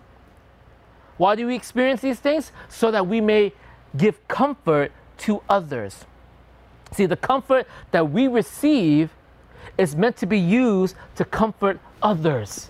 Why 1.18 1.36
do 1.36 1.48
we 1.48 1.56
experience 1.56 2.02
these 2.02 2.20
things? 2.20 2.52
So 2.70 2.92
that 2.92 3.08
we 3.08 3.22
may 3.22 3.54
give 3.96 4.28
comfort 4.28 4.92
to 5.20 5.42
others. 5.50 6.06
See, 6.92 7.06
the 7.06 7.18
comfort 7.18 7.68
that 7.92 8.12
we 8.12 8.28
receive 8.28 9.12
is 9.78 9.96
meant 9.96 10.18
to 10.18 10.26
be 10.26 10.40
used 10.40 10.96
to 11.16 11.26
comfort 11.26 11.80
others 12.02 12.70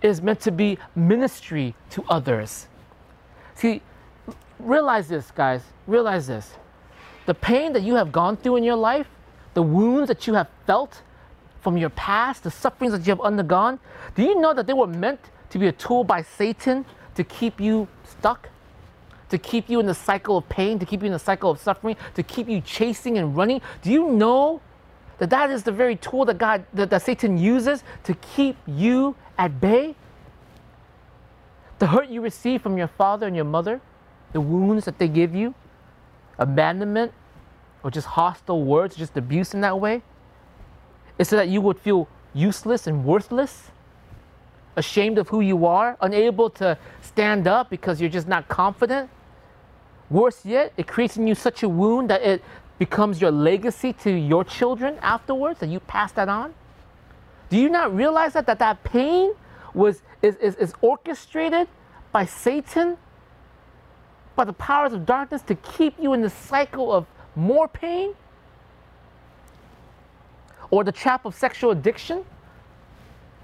It 0.00 0.08
is 0.08 0.22
meant 0.22 0.40
to 0.40 0.52
be 0.52 0.78
ministry 0.94 1.74
to 1.90 2.04
others. 2.08 2.68
See, 3.54 3.82
realize 4.58 5.08
this, 5.08 5.30
guys. 5.32 5.62
Realize 5.86 6.28
this. 6.28 6.54
The 7.26 7.34
pain 7.34 7.72
that 7.72 7.82
you 7.82 7.96
have 7.96 8.12
gone 8.12 8.36
through 8.36 8.56
in 8.56 8.64
your 8.64 8.76
life, 8.76 9.08
the 9.54 9.62
wounds 9.62 10.08
that 10.08 10.26
you 10.26 10.34
have 10.34 10.48
felt 10.66 11.02
from 11.60 11.76
your 11.76 11.90
past, 11.90 12.44
the 12.44 12.50
sufferings 12.50 12.92
that 12.92 13.06
you 13.06 13.10
have 13.10 13.20
undergone, 13.20 13.80
do 14.14 14.22
you 14.22 14.40
know 14.40 14.54
that 14.54 14.66
they 14.66 14.72
were 14.72 14.86
meant 14.86 15.20
to 15.50 15.58
be 15.58 15.66
a 15.66 15.72
tool 15.72 16.04
by 16.04 16.22
Satan 16.22 16.84
to 17.18 17.24
keep 17.24 17.60
you 17.60 17.88
stuck? 18.04 18.48
To 19.30 19.38
keep 19.38 19.68
you 19.68 19.80
in 19.80 19.86
the 19.86 19.94
cycle 19.94 20.38
of 20.38 20.48
pain, 20.48 20.78
to 20.78 20.86
keep 20.86 21.02
you 21.02 21.06
in 21.06 21.12
the 21.12 21.18
cycle 21.18 21.50
of 21.50 21.58
suffering, 21.58 21.96
to 22.14 22.22
keep 22.22 22.48
you 22.48 22.60
chasing 22.60 23.18
and 23.18 23.36
running? 23.36 23.60
Do 23.82 23.90
you 23.90 24.12
know 24.12 24.60
that 25.18 25.28
that 25.30 25.50
is 25.50 25.64
the 25.64 25.72
very 25.72 25.96
tool 25.96 26.24
that 26.26 26.38
God 26.38 26.64
that, 26.72 26.90
that 26.90 27.02
Satan 27.02 27.36
uses 27.36 27.82
to 28.04 28.14
keep 28.14 28.56
you 28.68 29.16
at 29.36 29.60
bay? 29.60 29.96
The 31.80 31.88
hurt 31.88 32.08
you 32.08 32.20
receive 32.20 32.62
from 32.62 32.78
your 32.78 32.86
father 32.86 33.26
and 33.26 33.34
your 33.34 33.44
mother, 33.44 33.80
the 34.32 34.40
wounds 34.40 34.84
that 34.84 34.98
they 34.98 35.08
give 35.08 35.34
you, 35.34 35.54
abandonment, 36.38 37.12
or 37.82 37.90
just 37.90 38.06
hostile 38.06 38.62
words, 38.62 38.94
just 38.94 39.16
abuse 39.16 39.54
in 39.54 39.60
that 39.62 39.80
way, 39.80 40.02
is 41.18 41.28
so 41.28 41.36
that 41.36 41.48
you 41.48 41.60
would 41.60 41.80
feel 41.80 42.06
useless 42.32 42.86
and 42.86 43.04
worthless, 43.04 43.72
ashamed 44.78 45.18
of 45.18 45.28
who 45.28 45.40
you 45.40 45.66
are, 45.66 45.96
unable 46.00 46.48
to 46.50 46.78
stand 47.02 47.46
up 47.46 47.68
because 47.68 48.00
you're 48.00 48.08
just 48.08 48.28
not 48.28 48.48
confident. 48.48 49.10
Worse 50.08 50.46
yet, 50.46 50.72
it 50.76 50.86
creates 50.86 51.16
in 51.16 51.26
you 51.26 51.34
such 51.34 51.62
a 51.62 51.68
wound 51.68 52.08
that 52.10 52.22
it 52.22 52.42
becomes 52.78 53.20
your 53.20 53.32
legacy 53.32 53.92
to 53.92 54.10
your 54.10 54.44
children 54.44 54.96
afterwards, 55.02 55.62
and 55.62 55.72
you 55.72 55.80
pass 55.80 56.12
that 56.12 56.28
on. 56.28 56.54
Do 57.50 57.56
you 57.58 57.68
not 57.68 57.94
realize 57.94 58.34
that 58.34 58.46
that, 58.46 58.60
that 58.60 58.84
pain 58.84 59.32
was 59.74 60.02
is, 60.22 60.36
is, 60.36 60.54
is 60.56 60.72
orchestrated 60.80 61.68
by 62.12 62.24
Satan, 62.24 62.96
by 64.36 64.44
the 64.44 64.52
powers 64.52 64.92
of 64.92 65.04
darkness 65.04 65.42
to 65.42 65.54
keep 65.56 65.94
you 66.00 66.12
in 66.12 66.22
the 66.22 66.30
cycle 66.30 66.92
of 66.92 67.06
more 67.34 67.68
pain? 67.68 68.14
Or 70.70 70.84
the 70.84 70.92
trap 70.92 71.24
of 71.24 71.34
sexual 71.34 71.70
addiction? 71.72 72.24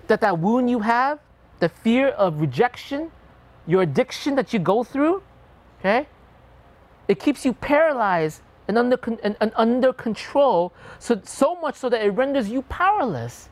That 0.06 0.20
that 0.20 0.38
wound 0.38 0.68
you 0.68 0.80
have, 0.80 1.18
the 1.60 1.68
fear 1.68 2.08
of 2.08 2.40
rejection, 2.40 3.10
your 3.66 3.82
addiction 3.82 4.34
that 4.34 4.52
you 4.52 4.58
go 4.58 4.84
through, 4.84 5.22
okay? 5.80 6.06
It 7.08 7.18
keeps 7.20 7.44
you 7.44 7.52
paralyzed 7.52 8.42
and 8.68 8.78
under, 8.78 8.98
and, 9.22 9.36
and 9.40 9.52
under 9.56 9.92
control, 9.92 10.72
so, 10.98 11.20
so 11.24 11.54
much 11.56 11.76
so 11.76 11.88
that 11.88 12.04
it 12.04 12.10
renders 12.10 12.48
you 12.48 12.62
powerless. 12.62 13.48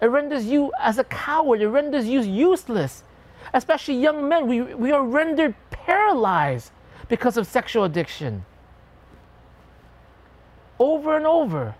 It 0.00 0.06
renders 0.06 0.46
you 0.46 0.72
as 0.78 0.98
a 0.98 1.04
coward. 1.04 1.60
It 1.60 1.68
renders 1.68 2.06
you 2.06 2.20
useless. 2.20 3.04
Especially 3.52 3.94
young 3.94 4.28
men, 4.28 4.46
we, 4.46 4.62
we 4.62 4.92
are 4.92 5.02
rendered 5.02 5.54
paralyzed 5.70 6.70
because 7.08 7.36
of 7.36 7.46
sexual 7.46 7.84
addiction. 7.84 8.44
Over 10.78 11.16
and 11.16 11.26
over. 11.26 11.74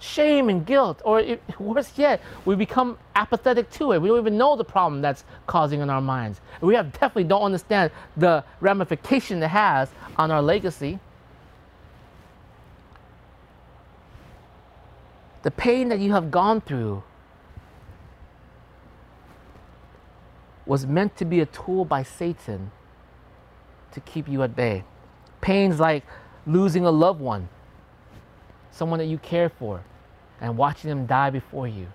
Shame 0.00 0.48
and 0.48 0.64
guilt, 0.64 1.02
or 1.04 1.20
it, 1.20 1.42
worse 1.58 1.92
yet, 1.96 2.20
we 2.44 2.54
become 2.54 2.98
apathetic 3.16 3.70
to 3.72 3.92
it. 3.92 4.00
We 4.00 4.08
don't 4.08 4.18
even 4.18 4.38
know 4.38 4.56
the 4.56 4.64
problem 4.64 5.02
that's 5.02 5.24
causing 5.46 5.80
in 5.80 5.90
our 5.90 6.00
minds. 6.00 6.40
We 6.60 6.74
have 6.74 6.92
definitely 6.92 7.24
don't 7.24 7.42
understand 7.42 7.90
the 8.16 8.44
ramification 8.60 9.42
it 9.42 9.48
has 9.48 9.88
on 10.16 10.30
our 10.30 10.42
legacy. 10.42 11.00
The 15.42 15.50
pain 15.50 15.88
that 15.88 15.98
you 15.98 16.12
have 16.12 16.30
gone 16.30 16.60
through 16.60 17.02
was 20.66 20.86
meant 20.86 21.16
to 21.16 21.24
be 21.24 21.40
a 21.40 21.46
tool 21.46 21.84
by 21.84 22.02
Satan 22.02 22.70
to 23.92 24.00
keep 24.00 24.28
you 24.28 24.42
at 24.42 24.54
bay. 24.54 24.84
Pains 25.40 25.80
like 25.80 26.04
losing 26.46 26.84
a 26.84 26.90
loved 26.90 27.20
one, 27.20 27.48
someone 28.70 28.98
that 28.98 29.06
you 29.06 29.18
care 29.18 29.48
for, 29.48 29.82
and 30.40 30.56
watching 30.56 30.88
them 30.88 31.06
die 31.06 31.30
before 31.30 31.68
you. 31.68 31.86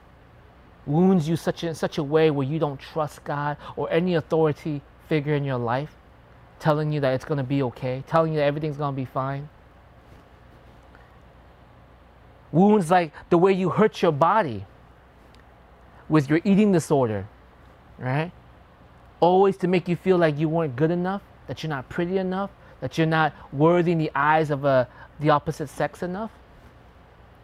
Wounds 0.86 1.28
you 1.28 1.36
such 1.36 1.64
in 1.64 1.76
such 1.76 1.98
a 1.98 2.04
way 2.04 2.30
where 2.30 2.46
you 2.46 2.60
don't 2.60 2.80
trust 2.80 3.24
God 3.24 3.58
or 3.76 3.90
any 3.92 4.16
authority 4.16 4.82
figure 5.08 5.36
in 5.36 5.44
your 5.44 5.58
life, 5.58 5.96
telling 6.60 6.92
you 6.92 7.00
that 7.00 7.14
it's 7.14 7.26
going 7.26 7.38
to 7.38 7.44
be 7.44 7.64
okay, 7.64 8.04
telling 8.08 8.34
you 8.34 8.40
that 8.40 8.46
everything's 8.46 8.78
going 8.78 8.94
to 8.94 9.02
be 9.02 9.06
fine. 9.06 9.48
Wounds 12.52 12.92
like 12.92 13.14
the 13.30 13.38
way 13.38 13.54
you 13.54 13.70
hurt 13.70 14.02
your 14.02 14.12
body 14.12 14.66
with 16.10 16.30
your 16.30 16.42
eating 16.44 16.72
disorder, 16.72 17.28
right? 17.98 18.32
always 19.24 19.56
to 19.56 19.70
make 19.70 19.88
you 19.88 19.96
feel 19.96 20.18
like 20.18 20.38
you 20.38 20.50
weren't 20.50 20.76
good 20.76 20.92
enough, 20.92 21.22
that 21.48 21.64
you're 21.64 21.70
not 21.70 21.88
pretty 21.88 22.18
enough, 22.18 22.52
that 22.82 22.98
you're 22.98 23.08
not 23.08 23.34
worthy 23.54 23.94
in 23.94 23.98
the 23.98 24.12
eyes 24.14 24.52
of 24.52 24.66
a, 24.66 24.86
the 25.22 25.30
opposite 25.30 25.70
sex 25.70 26.04
enough. 26.04 26.30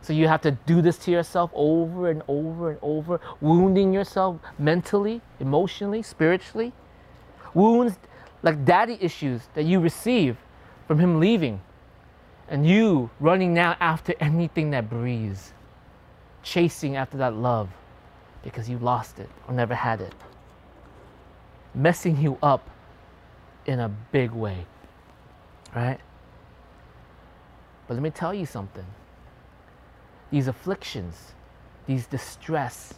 So 0.02 0.14
you 0.14 0.28
have 0.28 0.42
to 0.42 0.52
do 0.52 0.82
this 0.82 0.98
to 1.00 1.12
yourself 1.12 1.52
over 1.54 2.10
and 2.10 2.24
over 2.28 2.72
and 2.72 2.80
over, 2.82 3.20
wounding 3.42 3.94
yourself 3.94 4.38
mentally, 4.58 5.22
emotionally, 5.40 6.02
spiritually. 6.02 6.74
Wounds 7.54 7.98
like 8.42 8.64
daddy 8.64 8.98
issues 9.02 9.42
that 9.54 9.64
you 9.64 9.80
receive 9.80 10.38
from 10.88 11.00
him 11.00 11.20
leaving, 11.20 11.62
and 12.48 12.66
you 12.66 13.10
running 13.20 13.54
now 13.54 13.76
after 13.80 14.14
anything 14.20 14.72
that 14.72 14.90
breathes, 14.90 15.54
chasing 16.42 16.96
after 16.96 17.18
that 17.18 17.34
love 17.34 17.70
because 18.44 18.70
you 18.70 18.80
lost 18.80 19.20
it 19.20 19.30
or 19.48 19.54
never 19.54 19.76
had 19.76 20.00
it 20.00 20.14
messing 21.74 22.18
you 22.18 22.38
up 22.42 22.70
in 23.66 23.80
a 23.80 23.90
big 23.90 24.32
way. 24.32 24.66
Right? 25.76 26.00
But 27.88 27.94
let 27.96 28.04
me 28.04 28.10
tell 28.10 28.34
you 28.34 28.46
something. 28.46 28.86
These 30.32 30.48
afflictions, 30.48 31.34
these 31.88 32.06
distress, 32.08 32.94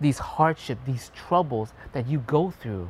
these 0.00 0.18
hardship, 0.18 0.78
these 0.86 1.10
troubles 1.14 1.72
that 1.92 2.06
you 2.06 2.18
go 2.20 2.50
through, 2.50 2.88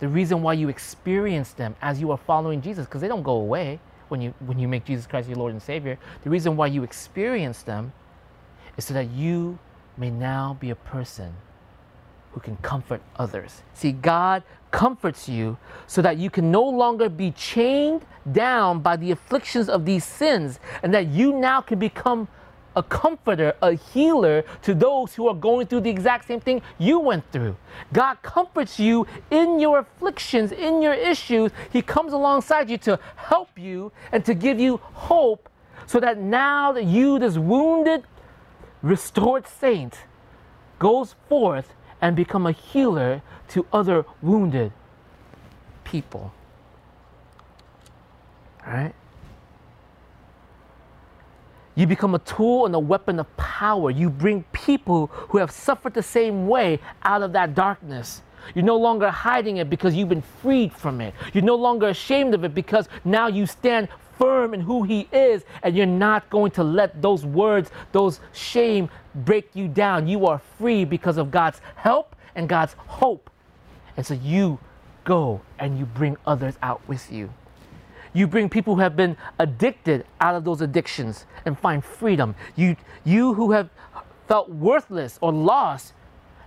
the 0.00 0.08
reason 0.08 0.42
why 0.42 0.54
you 0.54 0.68
experience 0.68 1.52
them 1.52 1.74
as 1.80 2.00
you 2.00 2.10
are 2.10 2.18
following 2.18 2.60
Jesus, 2.60 2.86
because 2.86 3.00
they 3.00 3.08
don't 3.08 3.22
go 3.22 3.36
away 3.36 3.80
when 4.08 4.20
you 4.20 4.34
when 4.40 4.58
you 4.58 4.68
make 4.68 4.84
Jesus 4.84 5.06
Christ 5.06 5.28
your 5.28 5.38
Lord 5.38 5.52
and 5.52 5.62
Savior. 5.62 5.98
The 6.22 6.30
reason 6.30 6.56
why 6.56 6.66
you 6.66 6.82
experience 6.82 7.62
them 7.62 7.92
is 8.76 8.84
so 8.84 8.94
that 8.94 9.10
you 9.10 9.58
may 9.96 10.10
now 10.10 10.56
be 10.60 10.70
a 10.70 10.74
person 10.76 11.34
who 12.32 12.40
can 12.40 12.56
comfort 12.58 13.00
others. 13.16 13.62
See, 13.72 13.92
God 13.92 14.42
comforts 14.70 15.26
you 15.26 15.56
so 15.86 16.02
that 16.02 16.18
you 16.18 16.28
can 16.28 16.50
no 16.50 16.62
longer 16.62 17.08
be 17.08 17.30
chained 17.30 18.04
down 18.30 18.80
by 18.80 18.96
the 18.96 19.10
afflictions 19.10 19.70
of 19.70 19.86
these 19.86 20.04
sins 20.04 20.60
and 20.82 20.92
that 20.92 21.06
you 21.06 21.32
now 21.32 21.62
can 21.62 21.78
become 21.78 22.28
a 22.76 22.82
comforter, 22.82 23.54
a 23.62 23.72
healer 23.72 24.44
to 24.62 24.74
those 24.74 25.14
who 25.14 25.26
are 25.28 25.34
going 25.34 25.66
through 25.66 25.80
the 25.80 25.90
exact 25.90 26.28
same 26.28 26.40
thing 26.40 26.62
you 26.78 27.00
went 27.00 27.24
through. 27.32 27.56
God 27.92 28.20
comforts 28.22 28.78
you 28.78 29.06
in 29.30 29.58
your 29.58 29.80
afflictions, 29.80 30.52
in 30.52 30.82
your 30.82 30.92
issues. 30.92 31.50
He 31.72 31.82
comes 31.82 32.12
alongside 32.12 32.68
you 32.68 32.78
to 32.78 32.98
help 33.16 33.58
you 33.58 33.90
and 34.12 34.24
to 34.26 34.34
give 34.34 34.60
you 34.60 34.76
hope 34.92 35.48
so 35.86 35.98
that 36.00 36.18
now 36.18 36.72
that 36.72 36.84
you, 36.84 37.18
this 37.18 37.38
wounded 37.38 38.04
restored 38.82 39.46
saint 39.46 40.00
goes 40.78 41.14
forth 41.28 41.72
and 42.00 42.14
become 42.14 42.46
a 42.46 42.52
healer 42.52 43.22
to 43.48 43.66
other 43.72 44.04
wounded 44.20 44.72
people. 45.84 46.32
All 48.66 48.72
right? 48.72 48.94
You 51.76 51.86
become 51.86 52.14
a 52.14 52.18
tool 52.20 52.66
and 52.66 52.74
a 52.74 52.78
weapon 52.78 53.20
of 53.20 53.36
power. 53.36 53.90
You 53.90 54.10
bring 54.10 54.44
people 54.52 55.08
who 55.28 55.38
have 55.38 55.50
suffered 55.50 55.94
the 55.94 56.02
same 56.02 56.48
way 56.48 56.80
out 57.02 57.22
of 57.22 57.32
that 57.34 57.54
darkness. 57.54 58.22
You're 58.54 58.64
no 58.64 58.76
longer 58.76 59.10
hiding 59.10 59.58
it 59.58 59.68
because 59.68 59.94
you've 59.94 60.08
been 60.08 60.22
freed 60.22 60.72
from 60.72 61.00
it. 61.00 61.14
You're 61.34 61.44
no 61.44 61.54
longer 61.54 61.88
ashamed 61.88 62.34
of 62.34 62.44
it 62.44 62.54
because 62.54 62.88
now 63.04 63.26
you 63.26 63.44
stand 63.46 63.88
firm 64.18 64.54
in 64.54 64.60
who 64.60 64.84
He 64.84 65.08
is 65.12 65.44
and 65.62 65.76
you're 65.76 65.84
not 65.84 66.30
going 66.30 66.50
to 66.52 66.64
let 66.64 67.02
those 67.02 67.26
words, 67.26 67.70
those 67.92 68.20
shame 68.32 68.88
break 69.14 69.50
you 69.54 69.68
down. 69.68 70.08
You 70.08 70.26
are 70.26 70.40
free 70.58 70.84
because 70.84 71.18
of 71.18 71.30
God's 71.30 71.60
help 71.74 72.16
and 72.34 72.48
God's 72.48 72.74
hope. 72.86 73.30
And 73.96 74.06
so 74.06 74.14
you 74.14 74.58
go 75.04 75.40
and 75.58 75.78
you 75.78 75.84
bring 75.84 76.16
others 76.26 76.54
out 76.62 76.80
with 76.88 77.12
you. 77.12 77.32
You 78.16 78.26
bring 78.26 78.48
people 78.48 78.76
who 78.76 78.80
have 78.80 78.96
been 78.96 79.14
addicted 79.38 80.06
out 80.22 80.34
of 80.34 80.42
those 80.42 80.62
addictions 80.62 81.26
and 81.44 81.58
find 81.58 81.84
freedom. 81.84 82.34
You, 82.56 82.74
you 83.04 83.34
who 83.34 83.52
have 83.52 83.68
felt 84.26 84.48
worthless 84.48 85.18
or 85.20 85.34
lost, 85.34 85.92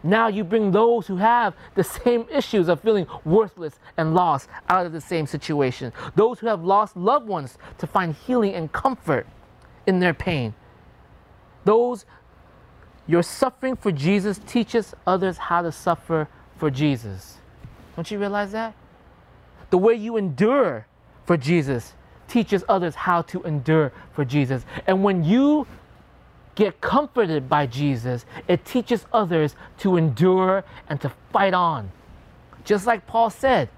now 0.01 0.29
you 0.29 0.43
bring 0.43 0.71
those 0.71 1.05
who 1.05 1.17
have 1.17 1.53
the 1.75 1.83
same 1.83 2.25
issues 2.33 2.69
of 2.69 2.81
feeling 2.81 3.05
worthless 3.23 3.77
and 3.97 4.15
lost 4.15 4.49
out 4.67 4.87
of 4.87 4.93
the 4.93 4.99
same 4.99 5.27
situation. 5.27 5.93
Those 6.15 6.39
who 6.39 6.47
have 6.47 6.63
lost 6.63 6.97
loved 6.97 7.27
ones 7.27 7.59
to 7.77 7.85
find 7.85 8.15
healing 8.15 8.55
and 8.55 8.71
comfort 8.71 9.27
in 9.85 9.99
their 9.99 10.15
pain. 10.15 10.55
Those, 11.65 12.03
your 13.05 13.21
suffering 13.21 13.75
for 13.75 13.91
Jesus 13.91 14.39
teaches 14.47 14.95
others 15.05 15.37
how 15.37 15.61
to 15.61 15.71
suffer 15.71 16.29
for 16.57 16.71
Jesus. 16.71 17.37
Don't 17.95 18.09
you 18.09 18.17
realize 18.17 18.53
that? 18.53 18.73
The 19.69 19.77
way 19.77 19.93
you 19.93 20.17
endure 20.17 20.87
for 21.29 21.37
Jesus 21.37 21.93
teaches 22.27 22.63
others 22.67 22.95
how 22.95 23.21
to 23.21 23.43
endure 23.43 23.91
for 24.13 24.25
Jesus. 24.25 24.65
And 24.87 25.03
when 25.03 25.23
you 25.23 25.67
get 26.55 26.81
comforted 26.81 27.47
by 27.47 27.67
Jesus, 27.67 28.25
it 28.47 28.65
teaches 28.65 29.05
others 29.13 29.55
to 29.77 29.95
endure 29.95 30.63
and 30.89 30.99
to 31.01 31.11
fight 31.31 31.53
on. 31.53 31.91
Just 32.65 32.87
like 32.87 33.05
Paul 33.05 33.29
said, 33.29 33.69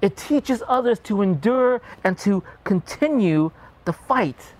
it 0.00 0.16
teaches 0.16 0.62
others 0.68 1.00
to 1.00 1.20
endure 1.20 1.82
and 2.04 2.16
to 2.18 2.44
continue 2.62 3.50
the 3.84 3.92
fight, 3.92 4.54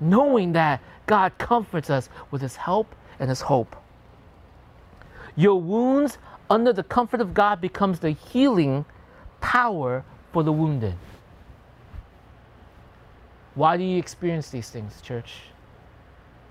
knowing 0.00 0.50
that 0.54 0.80
God 1.06 1.38
comforts 1.38 1.90
us 1.90 2.08
with 2.32 2.42
His 2.42 2.56
help 2.56 2.92
and 3.20 3.30
His 3.30 3.42
hope. 3.42 3.76
Your 5.36 5.60
wounds 5.60 6.18
under 6.50 6.72
the 6.72 6.82
comfort 6.82 7.20
of 7.20 7.34
God 7.34 7.60
becomes 7.60 8.00
the 8.00 8.10
healing 8.10 8.84
power 9.42 10.02
for 10.32 10.42
the 10.42 10.52
wounded. 10.52 10.94
Why 13.54 13.76
do 13.76 13.84
you 13.84 13.98
experience 13.98 14.48
these 14.48 14.70
things, 14.70 15.02
church? 15.02 15.34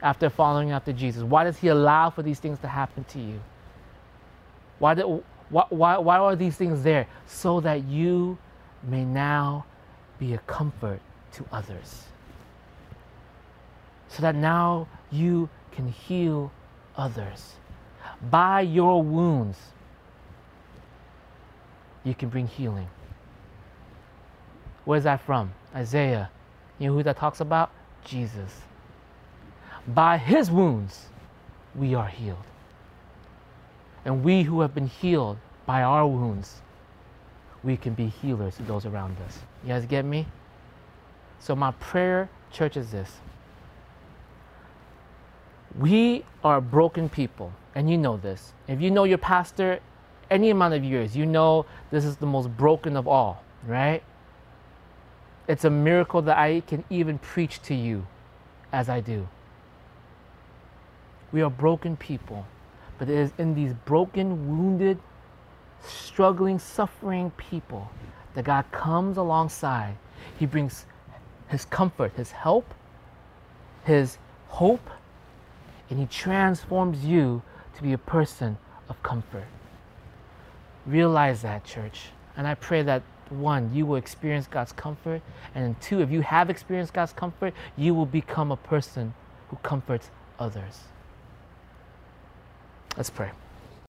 After 0.04 0.30
following 0.30 0.72
after 0.72 0.94
Jesus, 0.94 1.24
why 1.24 1.46
does 1.46 1.58
He 1.58 1.70
allow 1.70 2.12
for 2.12 2.22
these 2.22 2.40
things 2.40 2.60
to 2.60 2.68
happen 2.68 3.04
to 3.06 3.20
you? 3.20 3.40
Why, 4.78 4.94
do, 4.94 5.24
why, 5.50 5.66
why, 5.70 5.98
why 5.98 6.18
are 6.18 6.36
these 6.36 6.56
things 6.58 6.84
there? 6.84 7.08
So 7.26 7.60
that 7.62 7.86
you 7.86 8.38
may 8.84 9.04
now 9.04 9.66
be 10.20 10.34
a 10.34 10.40
comfort 10.40 11.00
to 11.34 11.46
others. 11.52 12.04
So 14.10 14.22
that 14.22 14.36
now 14.36 14.88
you 15.12 15.50
can 15.72 15.88
heal 15.88 16.52
others. 16.98 17.54
By 18.30 18.62
your 18.62 19.02
wounds, 19.02 19.58
you 22.04 22.16
can 22.16 22.30
bring 22.30 22.48
healing. 22.48 22.88
Where's 24.86 25.04
that 25.04 25.22
from? 25.22 25.54
Isaiah. 25.76 26.30
You 26.80 26.88
know 26.88 26.94
who 26.96 27.04
that 27.04 27.18
talks 27.18 27.40
about? 27.40 27.72
Jesus. 28.04 28.62
By 29.88 30.18
his 30.18 30.50
wounds, 30.50 31.08
we 31.76 31.94
are 31.96 32.08
healed. 32.08 32.44
And 34.04 34.24
we 34.24 34.44
who 34.44 34.62
have 34.62 34.74
been 34.74 34.88
healed 34.88 35.38
by 35.66 35.84
our 35.84 36.08
wounds, 36.08 36.62
we 37.64 37.78
can 37.78 37.94
be 37.94 38.08
healers 38.08 38.56
to 38.56 38.64
those 38.64 38.86
around 38.86 39.18
us. 39.28 39.40
You 39.64 39.70
guys 39.70 39.86
get 39.86 40.06
me? 40.06 40.26
So, 41.40 41.56
my 41.56 41.72
prayer, 41.72 42.30
church, 42.52 42.78
is 42.78 42.92
this. 42.92 43.12
We 45.78 46.26
are 46.44 46.60
broken 46.60 47.10
people, 47.10 47.54
and 47.76 47.90
you 47.90 47.98
know 47.98 48.18
this. 48.18 48.54
If 48.68 48.82
you 48.82 48.92
know 48.92 49.04
your 49.04 49.18
pastor 49.18 49.80
any 50.32 50.50
amount 50.50 50.74
of 50.74 50.84
years, 50.84 51.16
you 51.16 51.26
know 51.26 51.66
this 51.92 52.06
is 52.06 52.16
the 52.16 52.26
most 52.26 52.56
broken 52.58 52.96
of 52.96 53.08
all, 53.08 53.44
right? 53.68 54.02
It's 55.48 55.66
a 55.66 55.70
miracle 55.70 56.22
that 56.24 56.38
I 56.38 56.62
can 56.62 56.84
even 56.90 57.20
preach 57.20 57.62
to 57.64 57.76
you 57.76 58.08
as 58.72 58.90
I 58.90 59.02
do. 59.02 59.28
We 61.32 61.42
are 61.42 61.50
broken 61.50 61.98
people, 61.98 62.46
but 62.98 63.10
it 63.10 63.18
is 63.18 63.34
in 63.38 63.54
these 63.54 63.74
broken, 63.86 64.48
wounded, 64.48 64.98
struggling, 65.84 66.58
suffering 66.60 67.32
people 67.32 67.92
that 68.34 68.46
God 68.46 68.66
comes 68.72 69.18
alongside. 69.18 69.98
He 70.40 70.46
brings 70.46 70.86
His 71.50 71.66
comfort, 71.66 72.14
His 72.16 72.32
help, 72.32 72.74
His 73.84 74.18
hope, 74.48 74.90
and 75.90 76.00
He 76.00 76.06
transforms 76.06 77.04
you 77.04 77.42
to 77.76 77.84
be 77.84 77.92
a 77.92 77.98
person 77.98 78.58
of 78.88 79.02
comfort. 79.04 79.48
Realize 80.86 81.42
that, 81.42 81.64
church. 81.64 82.08
And 82.38 82.48
I 82.48 82.56
pray 82.56 82.82
that 82.84 83.04
one, 83.30 83.74
you 83.74 83.86
will 83.86 83.96
experience 83.96 84.48
God's 84.48 84.72
comfort. 84.72 85.22
And 85.56 85.80
two, 85.82 86.02
if 86.02 86.12
you 86.12 86.22
have 86.22 86.50
experienced 86.50 86.94
God's 86.94 87.14
comfort, 87.14 87.54
you 87.78 87.94
will 87.94 88.06
become 88.06 88.52
a 88.52 88.58
person 88.58 89.14
who 89.50 89.58
comforts 89.58 90.10
others. 90.40 90.80
Let's 92.98 93.10
pray. 93.10 93.32